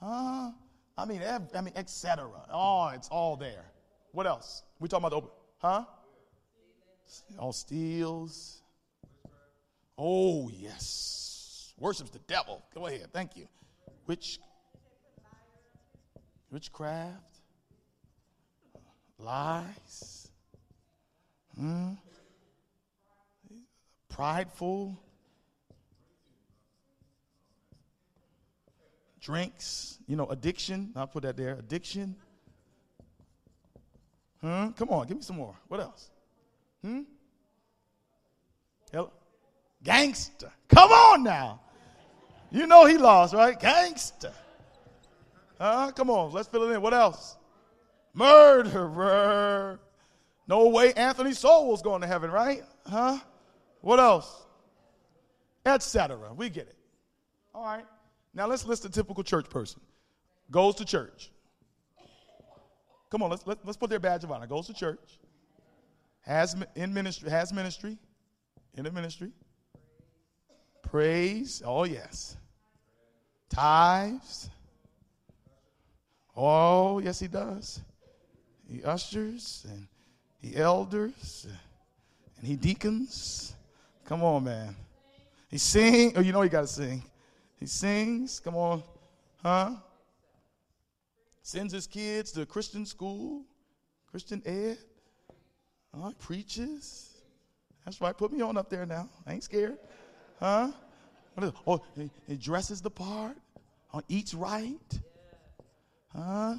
huh? 0.00 0.50
I 0.96 1.04
mean, 1.04 1.22
I 1.22 1.60
mean, 1.60 1.72
etc. 1.76 2.28
Oh, 2.52 2.88
it's 2.94 3.08
all 3.08 3.36
there. 3.36 3.64
What 4.12 4.26
else? 4.26 4.62
We 4.78 4.88
talking 4.88 5.02
about 5.02 5.10
the 5.10 5.16
open, 5.16 5.30
huh? 5.58 5.84
All 7.38 7.52
steals. 7.52 8.62
Oh 9.98 10.48
yes, 10.48 11.72
worships 11.78 12.10
the 12.10 12.20
devil. 12.20 12.62
Go 12.74 12.86
ahead. 12.86 13.08
Thank 13.12 13.36
you. 13.36 13.46
Which 14.06 14.38
witchcraft, 16.50 17.40
lies, 19.18 20.30
hmm? 21.58 21.94
prideful, 24.08 24.96
drinks, 29.24 29.98
you 30.06 30.16
know, 30.16 30.26
addiction. 30.26 30.92
I'll 30.94 31.06
put 31.06 31.22
that 31.22 31.36
there. 31.36 31.54
Addiction. 31.54 32.14
Hmm? 34.40 34.68
Come 34.70 34.90
on, 34.90 35.06
give 35.06 35.16
me 35.16 35.22
some 35.22 35.36
more. 35.36 35.56
What 35.68 35.80
else? 35.80 36.10
Hmm? 36.82 37.00
Hello? 38.92 39.10
Gangster. 39.82 40.52
Come 40.68 40.92
on 40.92 41.22
now. 41.24 41.60
You 42.50 42.66
know 42.66 42.84
he 42.84 42.98
lost, 42.98 43.34
right? 43.34 43.58
Gangster. 43.58 44.32
Huh? 45.58 45.90
Come 45.96 46.10
on, 46.10 46.32
let's 46.32 46.48
fill 46.48 46.70
it 46.70 46.74
in. 46.74 46.82
What 46.82 46.92
else? 46.92 47.36
Murderer. 48.12 49.80
No 50.46 50.68
way 50.68 50.92
Anthony 50.92 51.32
Sowell's 51.32 51.80
going 51.80 52.02
to 52.02 52.06
heaven, 52.06 52.30
right? 52.30 52.62
Huh? 52.86 53.18
What 53.80 53.98
else? 53.98 54.44
Etc. 55.64 56.18
We 56.36 56.50
get 56.50 56.68
it. 56.68 56.76
All 57.54 57.64
right. 57.64 57.86
Now 58.34 58.46
let's 58.46 58.66
list 58.66 58.84
a 58.84 58.90
typical 58.90 59.22
church 59.22 59.48
person. 59.48 59.80
Goes 60.50 60.74
to 60.76 60.84
church. 60.84 61.30
Come 63.10 63.22
on, 63.22 63.30
let's, 63.30 63.46
let, 63.46 63.58
us 63.58 63.64
let 63.64 63.70
us 63.70 63.76
put 63.76 63.90
their 63.90 64.00
badge 64.00 64.24
of 64.24 64.32
honor. 64.32 64.46
Goes 64.46 64.66
to 64.66 64.74
church. 64.74 65.18
Has 66.22 66.56
in 66.74 66.92
ministry, 66.92 67.30
has 67.30 67.52
ministry, 67.52 67.98
in 68.74 68.84
the 68.84 68.90
ministry. 68.90 69.30
Praise. 70.82 71.62
Oh 71.64 71.84
yes. 71.84 72.36
Tithes. 73.48 74.50
Oh, 76.36 76.98
yes, 76.98 77.20
he 77.20 77.28
does. 77.28 77.80
He 78.68 78.82
ushers 78.82 79.64
and 79.68 79.86
he 80.40 80.56
elders 80.56 81.46
and 82.38 82.46
he 82.46 82.56
deacons. 82.56 83.54
Come 84.04 84.22
on, 84.22 84.44
man. 84.44 84.74
He 85.48 85.58
sing. 85.58 86.12
Oh, 86.16 86.20
you 86.20 86.32
know 86.32 86.42
he 86.42 86.48
got 86.48 86.62
to 86.62 86.66
sing. 86.66 87.02
He 87.64 87.68
sings. 87.68 88.40
Come 88.40 88.56
on, 88.56 88.82
huh? 89.42 89.76
Sends 91.40 91.72
his 91.72 91.86
kids 91.86 92.30
to 92.32 92.44
Christian 92.44 92.84
school, 92.84 93.40
Christian 94.10 94.42
ed. 94.44 94.76
He 95.96 96.14
preaches. 96.18 97.08
That's 97.86 98.02
right. 98.02 98.14
Put 98.14 98.34
me 98.34 98.42
on 98.42 98.58
up 98.58 98.68
there 98.68 98.84
now. 98.84 99.08
I 99.26 99.32
ain't 99.32 99.44
scared. 99.44 99.78
Huh? 100.38 100.72
Oh, 101.66 101.80
he, 101.96 102.10
he 102.28 102.36
dresses 102.36 102.82
the 102.82 102.90
part. 102.90 103.38
Oh, 103.94 104.02
eats 104.08 104.34
right. 104.34 105.00
Huh? 106.14 106.56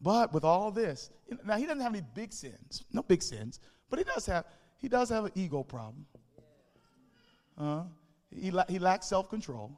But 0.00 0.32
with 0.32 0.44
all 0.44 0.70
this, 0.70 1.10
now 1.44 1.56
he 1.56 1.64
doesn't 1.64 1.80
have 1.80 1.92
any 1.92 2.04
big 2.14 2.32
sins, 2.32 2.84
no 2.92 3.02
big 3.02 3.24
sins, 3.24 3.58
but 3.88 3.98
he 3.98 4.04
does 4.04 4.26
have 4.26 4.44
he 4.78 4.88
does 4.88 5.08
have 5.08 5.24
an 5.24 5.32
ego 5.34 5.64
problem. 5.64 6.06
Uh, 7.58 7.82
he, 8.34 8.52
he 8.68 8.78
lacks 8.78 9.06
self 9.06 9.28
control. 9.28 9.70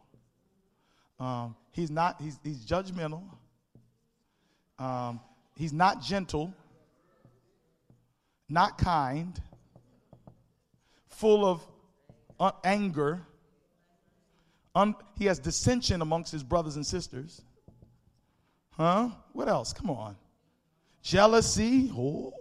Um, 1.19 1.57
he's 1.73 1.91
not 1.91 2.21
he's, 2.21 2.39
he's 2.43 2.65
judgmental. 2.65 3.23
Um, 4.79 5.21
he's 5.57 5.73
not 5.73 6.03
gentle, 6.03 6.53
not 8.49 8.79
kind, 8.79 9.41
full 11.09 11.45
of 11.45 11.63
uh, 12.41 12.51
anger, 12.65 13.21
he 15.17 15.27
has 15.27 15.39
dissension 15.39 16.03
amongst 16.03 16.33
his 16.33 16.43
brothers 16.43 16.77
and 16.77 16.87
sisters. 16.87 17.43
Huh? 18.71 19.11
What 19.33 19.49
else? 19.49 19.73
Come 19.73 19.91
on. 19.91 20.17
Jealousy, 21.03 21.91
oh, 21.95 22.33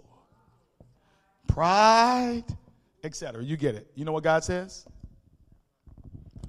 pride, 1.46 2.44
etc. 3.04 3.44
You 3.44 3.56
get 3.56 3.74
it. 3.74 3.90
You 3.94 4.04
know 4.04 4.12
what 4.12 4.24
God 4.24 4.44
says? 4.44 4.86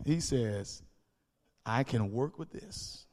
He 0.05 0.19
says, 0.19 0.83
I 1.65 1.83
can 1.83 2.11
work 2.11 2.37
with 2.37 2.51
this. 2.51 3.05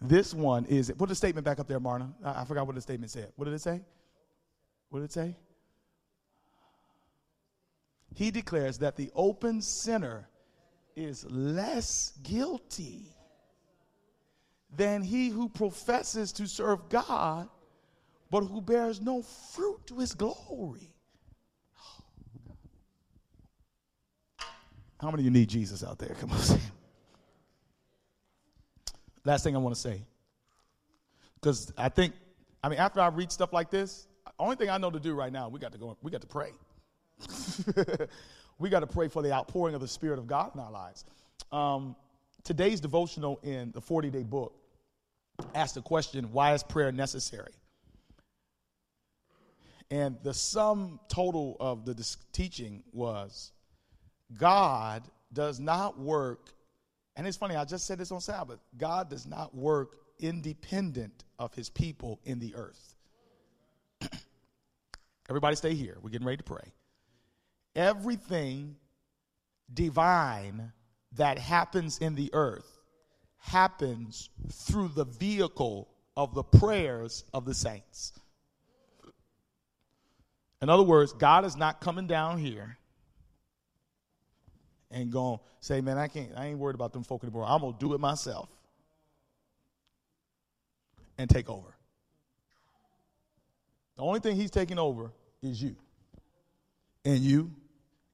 This 0.00 0.32
one 0.32 0.64
is, 0.66 0.92
put 0.96 1.08
the 1.08 1.14
statement 1.14 1.44
back 1.44 1.58
up 1.58 1.66
there, 1.66 1.80
Marna. 1.80 2.12
I, 2.24 2.42
I 2.42 2.44
forgot 2.44 2.66
what 2.66 2.76
the 2.76 2.80
statement 2.80 3.10
said. 3.10 3.32
What 3.36 3.46
did 3.46 3.54
it 3.54 3.60
say? 3.60 3.80
What 4.90 5.00
did 5.00 5.06
it 5.06 5.12
say? 5.12 5.36
He 8.14 8.30
declares 8.30 8.78
that 8.78 8.96
the 8.96 9.10
open 9.14 9.60
sinner 9.60 10.28
is 10.96 11.24
less 11.30 12.12
guilty 12.22 13.14
than 14.76 15.02
he 15.02 15.28
who 15.28 15.48
professes 15.48 16.32
to 16.32 16.46
serve 16.46 16.88
God, 16.88 17.48
but 18.30 18.42
who 18.42 18.60
bears 18.60 19.00
no 19.00 19.22
fruit 19.22 19.86
to 19.86 19.98
his 19.98 20.14
glory. 20.14 20.94
How 25.00 25.10
many 25.10 25.22
of 25.22 25.24
you 25.26 25.30
need 25.30 25.48
Jesus 25.48 25.84
out 25.84 25.98
there? 25.98 26.14
Come 26.20 26.30
on, 26.32 26.38
say. 26.38 26.60
Last 29.24 29.44
thing 29.44 29.54
I 29.54 29.58
want 29.58 29.74
to 29.74 29.80
say, 29.80 30.02
because 31.34 31.72
I 31.76 31.88
think, 31.88 32.14
I 32.62 32.68
mean, 32.68 32.78
after 32.78 33.00
I 33.00 33.08
read 33.08 33.30
stuff 33.30 33.52
like 33.52 33.70
this, 33.70 34.06
the 34.24 34.32
only 34.38 34.56
thing 34.56 34.70
I 34.70 34.78
know 34.78 34.90
to 34.90 35.00
do 35.00 35.14
right 35.14 35.32
now, 35.32 35.48
we 35.48 35.60
got 35.60 35.72
to 35.72 35.78
go, 35.78 35.96
we 36.02 36.10
got 36.10 36.22
to 36.22 36.26
pray. 36.26 36.52
we 38.58 38.70
got 38.70 38.80
to 38.80 38.86
pray 38.86 39.08
for 39.08 39.22
the 39.22 39.32
outpouring 39.32 39.74
of 39.74 39.80
the 39.80 39.88
Spirit 39.88 40.18
of 40.18 40.26
God 40.26 40.52
in 40.54 40.60
our 40.60 40.70
lives. 40.70 41.04
Um, 41.52 41.94
today's 42.44 42.80
devotional 42.80 43.38
in 43.42 43.70
the 43.72 43.80
40 43.80 44.10
day 44.10 44.22
book 44.22 44.54
asked 45.54 45.74
the 45.74 45.82
question 45.82 46.32
why 46.32 46.54
is 46.54 46.62
prayer 46.62 46.92
necessary? 46.92 47.52
And 49.90 50.16
the 50.22 50.34
sum 50.34 51.00
total 51.08 51.56
of 51.60 51.84
the 51.84 52.16
teaching 52.32 52.82
was 52.92 53.52
God 54.36 55.02
does 55.32 55.60
not 55.60 55.98
work, 55.98 56.50
and 57.16 57.26
it's 57.26 57.36
funny, 57.36 57.56
I 57.56 57.64
just 57.64 57.86
said 57.86 57.98
this 57.98 58.12
on 58.12 58.20
Sabbath 58.20 58.60
God 58.76 59.08
does 59.10 59.26
not 59.26 59.54
work 59.54 59.96
independent 60.18 61.24
of 61.38 61.54
his 61.54 61.70
people 61.70 62.20
in 62.24 62.38
the 62.38 62.54
earth. 62.54 62.94
Everybody 65.28 65.56
stay 65.56 65.74
here. 65.74 65.96
We're 66.02 66.10
getting 66.10 66.26
ready 66.26 66.38
to 66.38 66.44
pray 66.44 66.72
everything 67.78 68.76
divine 69.72 70.72
that 71.12 71.38
happens 71.38 71.98
in 71.98 72.16
the 72.16 72.28
earth 72.34 72.80
happens 73.38 74.28
through 74.50 74.88
the 74.88 75.04
vehicle 75.04 75.88
of 76.16 76.34
the 76.34 76.42
prayers 76.42 77.24
of 77.32 77.44
the 77.44 77.54
saints. 77.54 78.12
In 80.60 80.68
other 80.68 80.82
words, 80.82 81.12
God 81.12 81.44
is 81.44 81.56
not 81.56 81.80
coming 81.80 82.08
down 82.08 82.38
here 82.38 82.76
and 84.90 85.10
going 85.10 85.38
say, 85.60 85.80
"Man, 85.80 85.98
I 85.98 86.08
can't. 86.08 86.30
I 86.36 86.46
ain't 86.46 86.58
worried 86.58 86.74
about 86.74 86.92
them 86.92 87.02
folk 87.02 87.22
anymore. 87.22 87.44
I'm 87.46 87.60
gonna 87.60 87.76
do 87.78 87.94
it 87.94 88.00
myself 88.00 88.48
and 91.16 91.28
take 91.28 91.48
over." 91.48 91.74
The 93.96 94.02
only 94.02 94.20
thing 94.20 94.36
He's 94.36 94.50
taking 94.50 94.78
over 94.78 95.12
is 95.42 95.60
you, 95.62 95.76
and 97.04 97.18
you, 97.18 97.50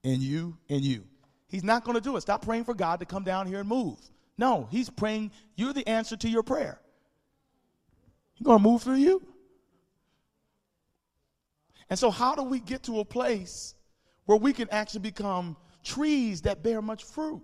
and 0.03 0.23
you 0.23 0.57
and 0.69 0.83
you. 0.83 1.05
He's 1.49 1.63
not 1.65 1.85
going 1.85 1.95
to 1.95 2.01
do 2.01 2.17
it. 2.17 2.21
Stop 2.21 2.45
praying 2.45 2.65
for 2.65 2.75
God 2.75 2.99
to 2.99 3.07
come 3.07 3.23
down 3.23 3.47
here 3.47 3.61
and 3.61 3.69
move. 3.69 3.99
No, 4.37 4.67
he's 4.71 4.91
praying, 4.91 5.31
you're 5.55 5.73
the 5.73 5.87
answer 5.87 6.17
to 6.17 6.29
your 6.29 6.43
prayer. 6.43 6.81
He's 8.35 8.45
going 8.45 8.59
to 8.59 8.63
move 8.63 8.83
through 8.83 8.97
you. 8.97 9.23
And 11.89 11.99
so, 11.99 12.11
how 12.11 12.35
do 12.35 12.43
we 12.43 12.59
get 12.59 12.83
to 12.85 12.99
a 12.99 13.05
place 13.05 13.75
where 14.25 14.37
we 14.37 14.53
can 14.53 14.69
actually 14.71 15.03
become 15.03 15.57
trees 15.85 16.43
that 16.43 16.63
bear 16.63 16.83
much 16.83 17.05
fruit? 17.05 17.43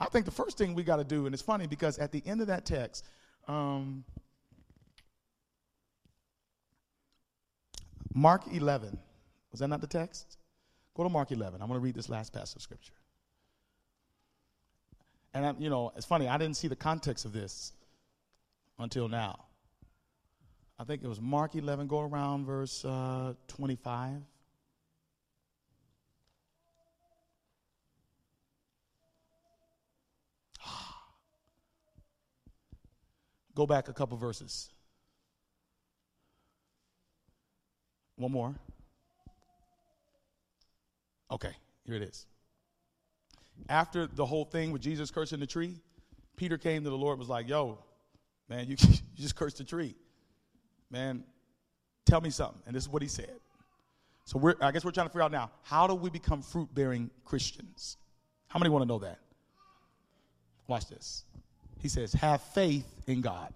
I 0.00 0.06
think 0.06 0.24
the 0.24 0.30
first 0.30 0.58
thing 0.58 0.74
we 0.74 0.82
got 0.82 0.96
to 0.96 1.04
do, 1.04 1.26
and 1.26 1.34
it's 1.34 1.42
funny 1.42 1.66
because 1.66 1.98
at 1.98 2.12
the 2.12 2.22
end 2.26 2.40
of 2.40 2.46
that 2.48 2.64
text, 2.64 3.04
um, 3.48 4.04
Mark 8.14 8.42
11, 8.52 8.98
was 9.50 9.60
that 9.60 9.68
not 9.68 9.80
the 9.80 9.86
text? 9.86 10.38
Go 10.94 11.02
to 11.04 11.08
Mark 11.08 11.30
11. 11.30 11.60
I'm 11.60 11.68
going 11.68 11.78
to 11.78 11.84
read 11.84 11.94
this 11.94 12.08
last 12.08 12.32
passage 12.32 12.56
of 12.56 12.62
scripture. 12.62 12.92
And, 15.34 15.46
I, 15.46 15.54
you 15.58 15.70
know, 15.70 15.92
it's 15.96 16.06
funny, 16.06 16.28
I 16.28 16.38
didn't 16.38 16.56
see 16.56 16.68
the 16.68 16.76
context 16.76 17.24
of 17.24 17.32
this 17.32 17.72
until 18.78 19.08
now. 19.08 19.44
I 20.78 20.84
think 20.84 21.02
it 21.02 21.08
was 21.08 21.20
Mark 21.20 21.54
11, 21.54 21.86
go 21.86 22.00
around 22.00 22.46
verse 22.46 22.84
uh, 22.84 23.34
25. 23.48 24.22
Go 33.58 33.66
back 33.66 33.88
a 33.88 33.92
couple 33.92 34.16
verses. 34.16 34.70
One 38.14 38.30
more. 38.30 38.54
Okay, 41.28 41.50
here 41.84 41.96
it 41.96 42.02
is. 42.02 42.24
After 43.68 44.06
the 44.06 44.24
whole 44.24 44.44
thing 44.44 44.70
with 44.70 44.80
Jesus 44.80 45.10
cursing 45.10 45.40
the 45.40 45.46
tree, 45.46 45.74
Peter 46.36 46.56
came 46.56 46.84
to 46.84 46.90
the 46.90 46.96
Lord 46.96 47.14
and 47.14 47.18
was 47.18 47.28
like, 47.28 47.48
Yo, 47.48 47.80
man, 48.48 48.68
you, 48.68 48.76
you 48.88 48.98
just 49.16 49.34
cursed 49.34 49.58
the 49.58 49.64
tree. 49.64 49.96
Man, 50.88 51.24
tell 52.06 52.20
me 52.20 52.30
something. 52.30 52.62
And 52.64 52.76
this 52.76 52.84
is 52.84 52.88
what 52.88 53.02
he 53.02 53.08
said. 53.08 53.40
So 54.24 54.38
we're, 54.38 54.54
I 54.60 54.70
guess 54.70 54.84
we're 54.84 54.92
trying 54.92 55.06
to 55.08 55.10
figure 55.10 55.22
out 55.22 55.32
now 55.32 55.50
how 55.64 55.88
do 55.88 55.96
we 55.96 56.10
become 56.10 56.42
fruit 56.42 56.72
bearing 56.72 57.10
Christians? 57.24 57.96
How 58.46 58.60
many 58.60 58.70
want 58.70 58.84
to 58.84 58.88
know 58.88 59.00
that? 59.00 59.18
Watch 60.68 60.88
this. 60.88 61.24
He 61.80 61.88
says, 61.88 62.12
Have 62.14 62.42
faith 62.42 62.86
in 63.06 63.20
God. 63.20 63.52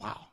Wow. 0.00 0.26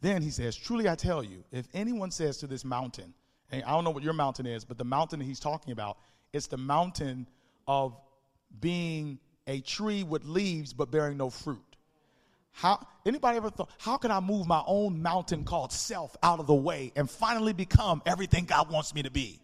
Then 0.00 0.22
he 0.22 0.30
says, 0.30 0.56
Truly 0.56 0.88
I 0.88 0.94
tell 0.94 1.22
you, 1.22 1.44
if 1.52 1.66
anyone 1.74 2.10
says 2.10 2.38
to 2.38 2.46
this 2.46 2.64
mountain, 2.64 3.14
and 3.50 3.62
I 3.64 3.70
don't 3.70 3.84
know 3.84 3.90
what 3.90 4.02
your 4.02 4.12
mountain 4.12 4.46
is, 4.46 4.64
but 4.64 4.78
the 4.78 4.84
mountain 4.84 5.20
he's 5.20 5.40
talking 5.40 5.72
about, 5.72 5.98
it's 6.32 6.46
the 6.46 6.56
mountain 6.56 7.26
of 7.66 7.96
being 8.60 9.18
a 9.46 9.60
tree 9.60 10.02
with 10.02 10.24
leaves 10.24 10.72
but 10.72 10.90
bearing 10.90 11.16
no 11.16 11.30
fruit. 11.30 11.60
How 12.52 12.84
anybody 13.06 13.36
ever 13.36 13.50
thought, 13.50 13.70
how 13.78 13.96
can 13.96 14.10
I 14.10 14.20
move 14.20 14.46
my 14.46 14.62
own 14.66 15.02
mountain 15.02 15.44
called 15.44 15.72
self 15.72 16.16
out 16.22 16.40
of 16.40 16.46
the 16.46 16.54
way 16.54 16.92
and 16.96 17.08
finally 17.08 17.52
become 17.52 18.02
everything 18.06 18.44
God 18.44 18.70
wants 18.70 18.94
me 18.94 19.02
to 19.02 19.10
be? 19.10 19.40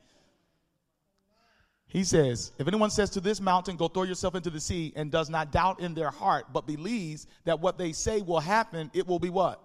He 1.89 2.05
says, 2.05 2.53
if 2.59 2.67
anyone 2.67 2.91
says 2.91 3.11
to 3.11 3.21
this 3.21 3.41
mountain, 3.41 3.77
go 3.77 3.89
throw 3.89 4.03
yourself 4.03 4.35
into 4.35 4.51
the 4.51 4.61
sea, 4.61 4.93
and 4.97 5.11
does 5.11 5.31
not 5.31 5.53
doubt 5.53 5.81
in 5.81 5.95
their 5.95 6.11
heart, 6.11 6.47
but 6.53 6.67
believes 6.67 7.27
that 7.45 7.61
what 7.61 7.79
they 7.79 7.93
say 7.93 8.21
will 8.23 8.41
happen, 8.41 8.91
it 8.93 9.07
will 9.07 9.21
be 9.21 9.31
what? 9.31 9.63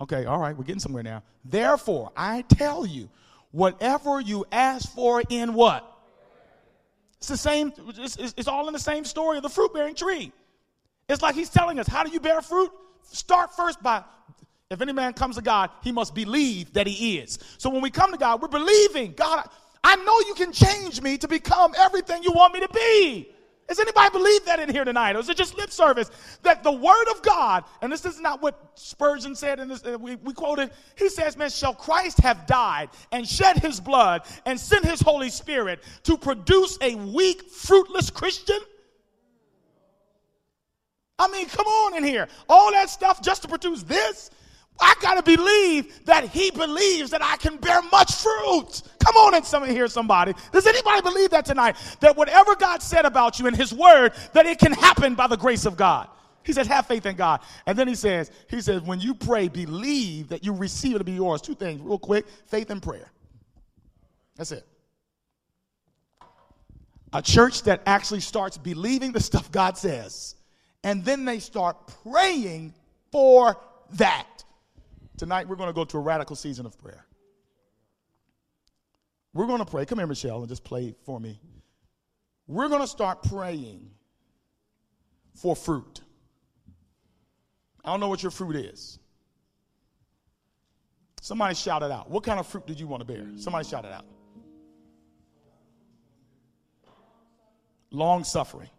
Okay, 0.00 0.24
all 0.24 0.38
right, 0.38 0.56
we're 0.56 0.64
getting 0.64 0.80
somewhere 0.80 1.04
now. 1.04 1.22
Therefore, 1.44 2.10
I 2.16 2.42
tell 2.42 2.84
you, 2.84 3.08
whatever 3.52 4.20
you 4.20 4.44
ask 4.50 4.92
for 4.92 5.22
in 5.28 5.54
what? 5.54 5.88
It's 7.18 7.28
the 7.28 7.36
same, 7.36 7.72
it's, 7.96 8.16
it's 8.36 8.48
all 8.48 8.66
in 8.66 8.72
the 8.72 8.78
same 8.78 9.04
story 9.04 9.36
of 9.36 9.44
the 9.44 9.48
fruit 9.48 9.72
bearing 9.72 9.94
tree. 9.94 10.32
It's 11.08 11.22
like 11.22 11.36
he's 11.36 11.48
telling 11.48 11.78
us, 11.78 11.86
how 11.86 12.02
do 12.02 12.10
you 12.10 12.20
bear 12.20 12.42
fruit? 12.42 12.70
Start 13.04 13.54
first 13.54 13.82
by, 13.82 14.02
if 14.70 14.80
any 14.80 14.92
man 14.92 15.12
comes 15.12 15.36
to 15.36 15.42
God, 15.42 15.70
he 15.82 15.92
must 15.92 16.14
believe 16.14 16.72
that 16.72 16.86
he 16.86 17.18
is. 17.18 17.38
So 17.58 17.70
when 17.70 17.82
we 17.82 17.90
come 17.90 18.10
to 18.10 18.18
God, 18.18 18.42
we're 18.42 18.48
believing, 18.48 19.12
God, 19.12 19.48
I 19.84 19.96
know 19.96 20.18
you 20.26 20.34
can 20.34 20.50
change 20.50 21.02
me 21.02 21.18
to 21.18 21.28
become 21.28 21.74
everything 21.78 22.22
you 22.22 22.32
want 22.32 22.54
me 22.54 22.60
to 22.60 22.68
be. 22.68 23.28
Does 23.68 23.78
anybody 23.78 24.10
believe 24.10 24.44
that 24.46 24.58
in 24.58 24.68
here 24.70 24.84
tonight? 24.84 25.16
Or 25.16 25.20
is 25.20 25.28
it 25.28 25.36
just 25.36 25.56
lip 25.56 25.70
service? 25.70 26.10
That 26.42 26.62
the 26.62 26.72
word 26.72 27.08
of 27.10 27.22
God, 27.22 27.64
and 27.80 27.92
this 27.92 28.04
is 28.04 28.20
not 28.20 28.42
what 28.42 28.72
Spurgeon 28.74 29.34
said, 29.34 29.58
and 29.60 29.72
uh, 29.72 29.98
we, 29.98 30.16
we 30.16 30.32
quoted, 30.34 30.70
he 30.96 31.08
says, 31.08 31.36
Man, 31.36 31.48
shall 31.50 31.74
Christ 31.74 32.18
have 32.20 32.46
died 32.46 32.90
and 33.12 33.26
shed 33.26 33.58
his 33.58 33.80
blood 33.80 34.22
and 34.44 34.58
sent 34.58 34.84
his 34.84 35.00
Holy 35.00 35.30
Spirit 35.30 35.82
to 36.04 36.18
produce 36.18 36.76
a 36.82 36.94
weak, 36.94 37.50
fruitless 37.50 38.10
Christian? 38.10 38.58
I 41.18 41.28
mean, 41.28 41.46
come 41.46 41.66
on 41.66 41.96
in 41.96 42.04
here. 42.04 42.28
All 42.48 42.72
that 42.72 42.90
stuff 42.90 43.22
just 43.22 43.42
to 43.42 43.48
produce 43.48 43.82
this? 43.82 44.30
I 44.80 44.94
got 45.00 45.14
to 45.14 45.22
believe 45.22 46.04
that 46.06 46.28
he 46.28 46.50
believes 46.50 47.10
that 47.10 47.22
I 47.22 47.36
can 47.36 47.56
bear 47.58 47.80
much 47.92 48.14
fruit. 48.16 48.82
Come 48.98 49.16
on 49.16 49.34
and 49.34 49.44
some, 49.44 49.64
here, 49.64 49.86
somebody. 49.86 50.34
Does 50.52 50.66
anybody 50.66 51.00
believe 51.00 51.30
that 51.30 51.44
tonight? 51.44 51.76
That 52.00 52.16
whatever 52.16 52.56
God 52.56 52.82
said 52.82 53.04
about 53.04 53.38
you 53.38 53.46
in 53.46 53.54
his 53.54 53.72
word, 53.72 54.12
that 54.32 54.46
it 54.46 54.58
can 54.58 54.72
happen 54.72 55.14
by 55.14 55.28
the 55.28 55.36
grace 55.36 55.64
of 55.64 55.76
God. 55.76 56.08
He 56.42 56.52
says, 56.52 56.66
have 56.66 56.86
faith 56.86 57.06
in 57.06 57.16
God. 57.16 57.40
And 57.66 57.78
then 57.78 57.88
he 57.88 57.94
says, 57.94 58.30
he 58.50 58.60
says, 58.60 58.82
when 58.82 59.00
you 59.00 59.14
pray, 59.14 59.48
believe 59.48 60.28
that 60.28 60.44
you 60.44 60.52
receive 60.52 60.96
it 60.96 60.98
to 60.98 61.04
be 61.04 61.12
yours. 61.12 61.40
Two 61.40 61.54
things, 61.54 61.80
real 61.80 61.98
quick 61.98 62.26
faith 62.46 62.68
and 62.70 62.82
prayer. 62.82 63.10
That's 64.36 64.52
it. 64.52 64.66
A 67.12 67.22
church 67.22 67.62
that 67.62 67.80
actually 67.86 68.20
starts 68.20 68.58
believing 68.58 69.12
the 69.12 69.20
stuff 69.20 69.52
God 69.52 69.78
says, 69.78 70.34
and 70.82 71.04
then 71.04 71.24
they 71.24 71.38
start 71.38 71.76
praying 72.02 72.74
for 73.12 73.56
that. 73.92 74.26
Tonight, 75.16 75.48
we're 75.48 75.56
going 75.56 75.68
to 75.68 75.74
go 75.74 75.84
to 75.84 75.96
a 75.96 76.00
radical 76.00 76.36
season 76.36 76.66
of 76.66 76.76
prayer. 76.78 77.06
We're 79.32 79.46
going 79.46 79.60
to 79.60 79.64
pray. 79.64 79.84
Come 79.84 79.98
here, 79.98 80.06
Michelle, 80.06 80.38
and 80.40 80.48
just 80.48 80.64
play 80.64 80.94
for 81.04 81.18
me. 81.20 81.40
We're 82.46 82.68
going 82.68 82.80
to 82.80 82.86
start 82.86 83.22
praying 83.22 83.90
for 85.34 85.56
fruit. 85.56 86.00
I 87.84 87.90
don't 87.90 88.00
know 88.00 88.08
what 88.08 88.22
your 88.22 88.30
fruit 88.30 88.56
is. 88.56 88.98
Somebody 91.20 91.54
shout 91.54 91.82
it 91.82 91.90
out. 91.90 92.10
What 92.10 92.22
kind 92.22 92.38
of 92.38 92.46
fruit 92.46 92.66
did 92.66 92.78
you 92.78 92.86
want 92.86 93.00
to 93.00 93.06
bear? 93.06 93.26
Somebody 93.36 93.66
shout 93.66 93.84
it 93.84 93.92
out. 93.92 94.04
Long 97.90 98.24
suffering, 98.24 98.70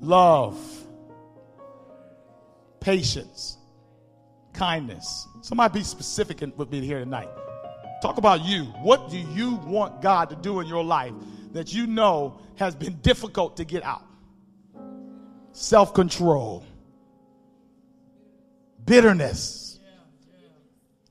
love, 0.00 0.56
patience, 2.80 3.58
kindness. 4.62 5.26
Somebody 5.40 5.80
be 5.80 5.82
specific 5.82 6.40
with 6.56 6.70
me 6.70 6.80
here 6.86 7.00
tonight. 7.00 7.28
Talk 8.00 8.18
about 8.18 8.44
you. 8.44 8.62
What 8.82 9.10
do 9.10 9.18
you 9.18 9.56
want 9.56 10.00
God 10.00 10.30
to 10.30 10.36
do 10.36 10.60
in 10.60 10.68
your 10.68 10.84
life 10.84 11.12
that 11.52 11.74
you 11.74 11.88
know 11.88 12.38
has 12.54 12.76
been 12.76 12.94
difficult 13.00 13.56
to 13.56 13.64
get 13.64 13.82
out? 13.82 14.04
Self 15.50 15.92
control, 15.94 16.64
bitterness, 18.84 19.80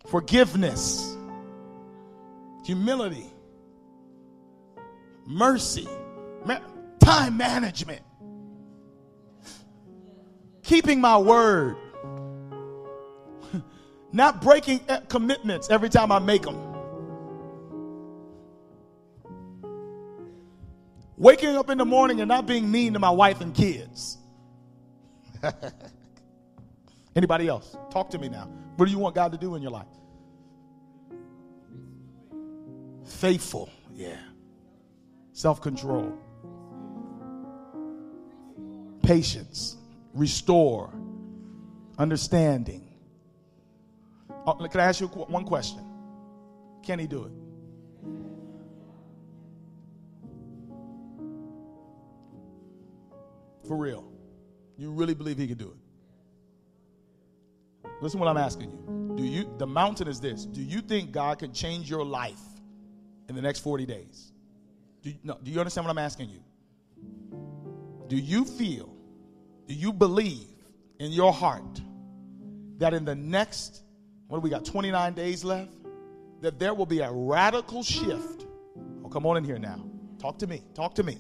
forgiveness, 0.08 1.18
humility, 2.64 3.30
mercy, 5.28 5.90
time 7.00 7.36
management, 7.36 8.02
keeping 10.64 11.02
my 11.02 11.18
word 11.18 11.76
not 14.14 14.42
breaking 14.42 14.82
uh, 14.90 15.02
commitments 15.02 15.70
every 15.70 15.90
time 15.90 16.12
I 16.12 16.20
make 16.20 16.44
them. 16.44 16.72
Waking 21.18 21.56
up 21.56 21.70
in 21.70 21.78
the 21.78 21.86
morning 21.86 22.20
and 22.20 22.28
not 22.28 22.48
being 22.48 22.70
mean 22.72 22.94
to 22.94 23.00
my 23.00 23.12
wife 23.12 23.42
and 23.42 23.54
kids. 23.54 24.18
Anybody 27.16 27.48
else? 27.48 27.78
Talk 27.92 28.10
to 28.12 28.18
me 28.20 28.30
now. 28.30 28.50
What 28.76 28.86
do 28.86 28.92
you 28.92 28.98
want 28.98 29.16
God 29.16 29.32
to 29.32 29.38
do 29.38 29.56
in 29.56 29.62
your 29.62 29.72
life? 29.72 29.86
Faithful, 33.06 33.70
yeah. 33.94 34.20
Self 35.34 35.62
control, 35.62 36.18
patience, 39.04 39.78
restore, 40.14 40.94
understanding, 41.98 42.91
Oh, 44.46 44.54
can 44.54 44.80
I 44.80 44.86
ask 44.86 45.00
you 45.02 45.08
one 45.08 45.46
question? 45.46 45.86
Can 46.84 46.98
he 47.00 47.08
do 47.08 47.26
it? 47.26 47.32
For 53.68 53.78
real. 53.78 54.12
You 54.78 54.92
really 54.92 55.14
believe 55.14 55.38
he 55.38 55.48
can 55.48 55.58
do 55.58 55.76
it? 57.84 57.90
Listen 58.02 58.20
what 58.20 58.28
I'm 58.28 58.38
asking 58.38 58.72
you. 58.72 59.16
Do 59.16 59.24
you 59.24 59.54
the 59.60 59.68
mountain 59.68 60.08
is 60.08 60.20
this. 60.20 60.46
Do 60.46 60.62
you 60.62 60.82
think 60.82 61.12
God 61.12 61.38
can 61.38 61.54
change 61.54 61.90
your 61.90 62.04
life 62.04 62.42
in 63.30 63.36
the 63.36 63.42
next 63.42 63.60
40 63.60 63.86
days? 63.86 64.32
Do 65.04 65.12
you, 65.12 65.18
no, 65.24 65.38
do 65.42 65.52
you 65.52 65.60
understand 65.60 65.86
what 65.86 65.92
I'm 65.92 66.00
asking 66.00 66.30
you? 66.30 66.44
Do 68.08 68.16
you 68.18 68.44
feel, 68.46 68.94
do 69.68 69.74
you 69.74 69.94
believe 69.94 70.48
in 71.00 71.12
your 71.12 71.32
heart 71.32 71.82
that 72.78 72.94
in 72.94 73.06
the 73.06 73.16
next 73.16 73.84
what 74.32 74.38
do 74.38 74.44
we 74.44 74.50
got? 74.50 74.64
29 74.64 75.14
days 75.14 75.44
left? 75.44 75.74
That 76.40 76.58
there 76.58 76.74
will 76.74 76.86
be 76.86 77.02
a 77.02 77.12
radical 77.12 77.84
shift. 77.84 78.46
Oh, 79.04 79.10
come 79.10 79.26
on 79.26 79.36
in 79.36 79.44
here 79.44 79.60
now. 79.60 79.84
Talk 80.20 80.40
to 80.40 80.48
me. 80.48 80.64
Talk 80.74 80.96
to 80.96 81.04
me. 81.04 81.18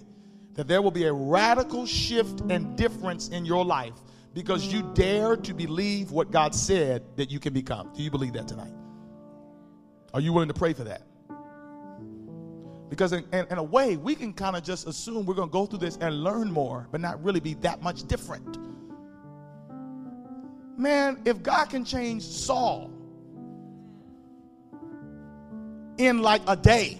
That 0.53 0.69
there 0.69 0.81
will 0.81 0.91
be 0.91 1.03
a 1.03 1.11
radical 1.11 1.85
shift 1.85 2.39
and 2.49 2.77
difference 2.77 3.27
in 3.27 3.43
your 3.43 3.65
life 3.65 3.95
because 4.33 4.65
you 4.67 4.89
dare 4.93 5.35
to 5.35 5.53
believe 5.53 6.11
what 6.11 6.31
God 6.31 6.55
said 6.55 7.03
that 7.17 7.29
you 7.29 7.37
can 7.37 7.51
become. 7.51 7.91
Do 7.93 8.01
you 8.01 8.09
believe 8.09 8.31
that 8.31 8.47
tonight? 8.47 8.71
Are 10.13 10.21
you 10.21 10.31
willing 10.31 10.47
to 10.47 10.53
pray 10.53 10.71
for 10.71 10.85
that? 10.85 11.01
Because 12.89 13.11
in, 13.11 13.25
in, 13.33 13.45
in 13.51 13.57
a 13.57 13.63
way, 13.63 13.97
we 13.97 14.15
can 14.15 14.31
kind 14.31 14.55
of 14.55 14.63
just 14.63 14.87
assume 14.87 15.25
we're 15.25 15.33
going 15.33 15.49
to 15.49 15.53
go 15.53 15.65
through 15.65 15.79
this 15.79 15.97
and 15.97 16.23
learn 16.23 16.49
more, 16.49 16.87
but 16.93 17.01
not 17.01 17.21
really 17.21 17.41
be 17.41 17.55
that 17.55 17.81
much 17.81 18.07
different. 18.07 18.57
Man, 20.77 21.21
if 21.25 21.43
God 21.43 21.65
can 21.65 21.83
change 21.83 22.23
Saul 22.23 22.90
in 26.05 26.21
like 26.21 26.41
a 26.47 26.55
day 26.55 26.97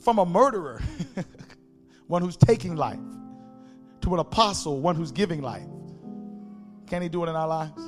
from 0.00 0.18
a 0.20 0.24
murderer, 0.24 0.80
one 2.06 2.22
who's 2.22 2.36
taking 2.36 2.76
life, 2.76 3.00
to 4.02 4.14
an 4.14 4.20
apostle, 4.20 4.80
one 4.80 4.94
who's 4.94 5.10
giving 5.10 5.42
life, 5.42 5.66
can 6.86 7.02
he 7.02 7.08
do 7.08 7.24
it 7.24 7.28
in 7.28 7.34
our 7.34 7.48
lives? 7.48 7.82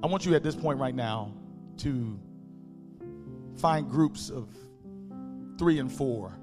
I 0.00 0.06
want 0.06 0.24
you 0.24 0.36
at 0.36 0.44
this 0.44 0.54
point 0.54 0.78
right 0.78 0.94
now 0.94 1.34
to 1.78 2.20
find 3.56 3.90
groups 3.90 4.30
of 4.30 4.48
three 5.58 5.80
and 5.80 5.90
four. 5.90 6.38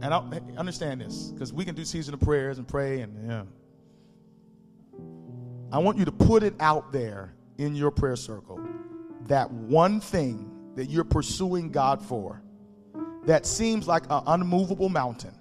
And 0.00 0.14
I 0.14 0.40
understand 0.56 1.02
this 1.02 1.26
because 1.26 1.52
we 1.52 1.66
can 1.66 1.74
do 1.74 1.84
season 1.84 2.14
of 2.14 2.20
prayers 2.20 2.56
and 2.56 2.66
pray 2.66 3.02
and 3.02 3.28
yeah. 3.28 3.42
I 5.74 5.78
want 5.78 5.98
you 5.98 6.04
to 6.04 6.12
put 6.12 6.44
it 6.44 6.54
out 6.60 6.92
there 6.92 7.34
in 7.58 7.74
your 7.74 7.90
prayer 7.90 8.14
circle 8.14 8.60
that 9.22 9.50
one 9.50 10.00
thing 10.00 10.48
that 10.76 10.88
you're 10.88 11.02
pursuing 11.02 11.72
God 11.72 12.00
for 12.00 12.40
that 13.24 13.44
seems 13.44 13.88
like 13.88 14.04
an 14.08 14.22
unmovable 14.28 14.88
mountain. 14.88 15.34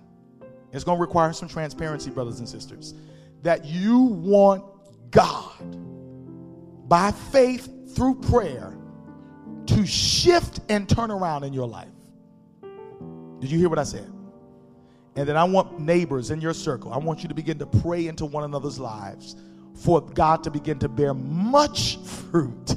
It's 0.72 0.84
going 0.84 0.98
to 0.98 1.02
require 1.02 1.34
some 1.34 1.48
transparency, 1.48 2.10
brothers 2.10 2.40
and 2.40 2.50
sisters. 2.50 2.96
That 3.44 3.66
you 3.66 4.00
want 4.00 4.64
God 5.12 5.78
by 6.90 7.12
faith 7.12 7.96
through 7.96 8.16
prayer 8.16 8.76
to 9.68 9.86
shift 9.86 10.62
and 10.68 10.90
turn 10.90 11.12
around 11.12 11.44
in 11.44 11.54
your 11.54 11.68
life. 11.68 11.90
Did 13.40 13.52
you 13.52 13.60
hear 13.60 13.70
what 13.70 13.78
I 13.78 13.84
said? 13.84 14.12
And 15.16 15.30
then 15.30 15.38
I 15.38 15.44
want 15.44 15.80
neighbors 15.80 16.32
in 16.32 16.42
your 16.42 16.56
circle, 16.56 16.92
I 16.92 16.98
want 16.98 17.22
you 17.22 17.30
to 17.30 17.36
begin 17.36 17.60
to 17.60 17.68
pray 17.68 18.08
into 18.08 18.26
one 18.26 18.44
another's 18.44 18.80
lives 18.80 19.36
for 19.76 20.02
God 20.02 20.44
to 20.44 20.52
begin 20.52 20.80
to 20.80 20.90
bear 20.90 21.14
much 21.14 21.98
fruit. 21.98 22.76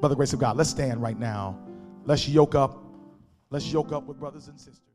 By 0.00 0.08
the 0.08 0.14
grace 0.14 0.32
of 0.32 0.38
God, 0.38 0.56
let's 0.56 0.70
stand 0.70 1.02
right 1.02 1.18
now. 1.18 1.58
Let's 2.04 2.28
yoke 2.28 2.54
up. 2.54 2.82
Let's 3.50 3.72
yoke 3.72 3.92
up 3.92 4.04
with 4.04 4.18
brothers 4.18 4.48
and 4.48 4.58
sisters. 4.58 4.87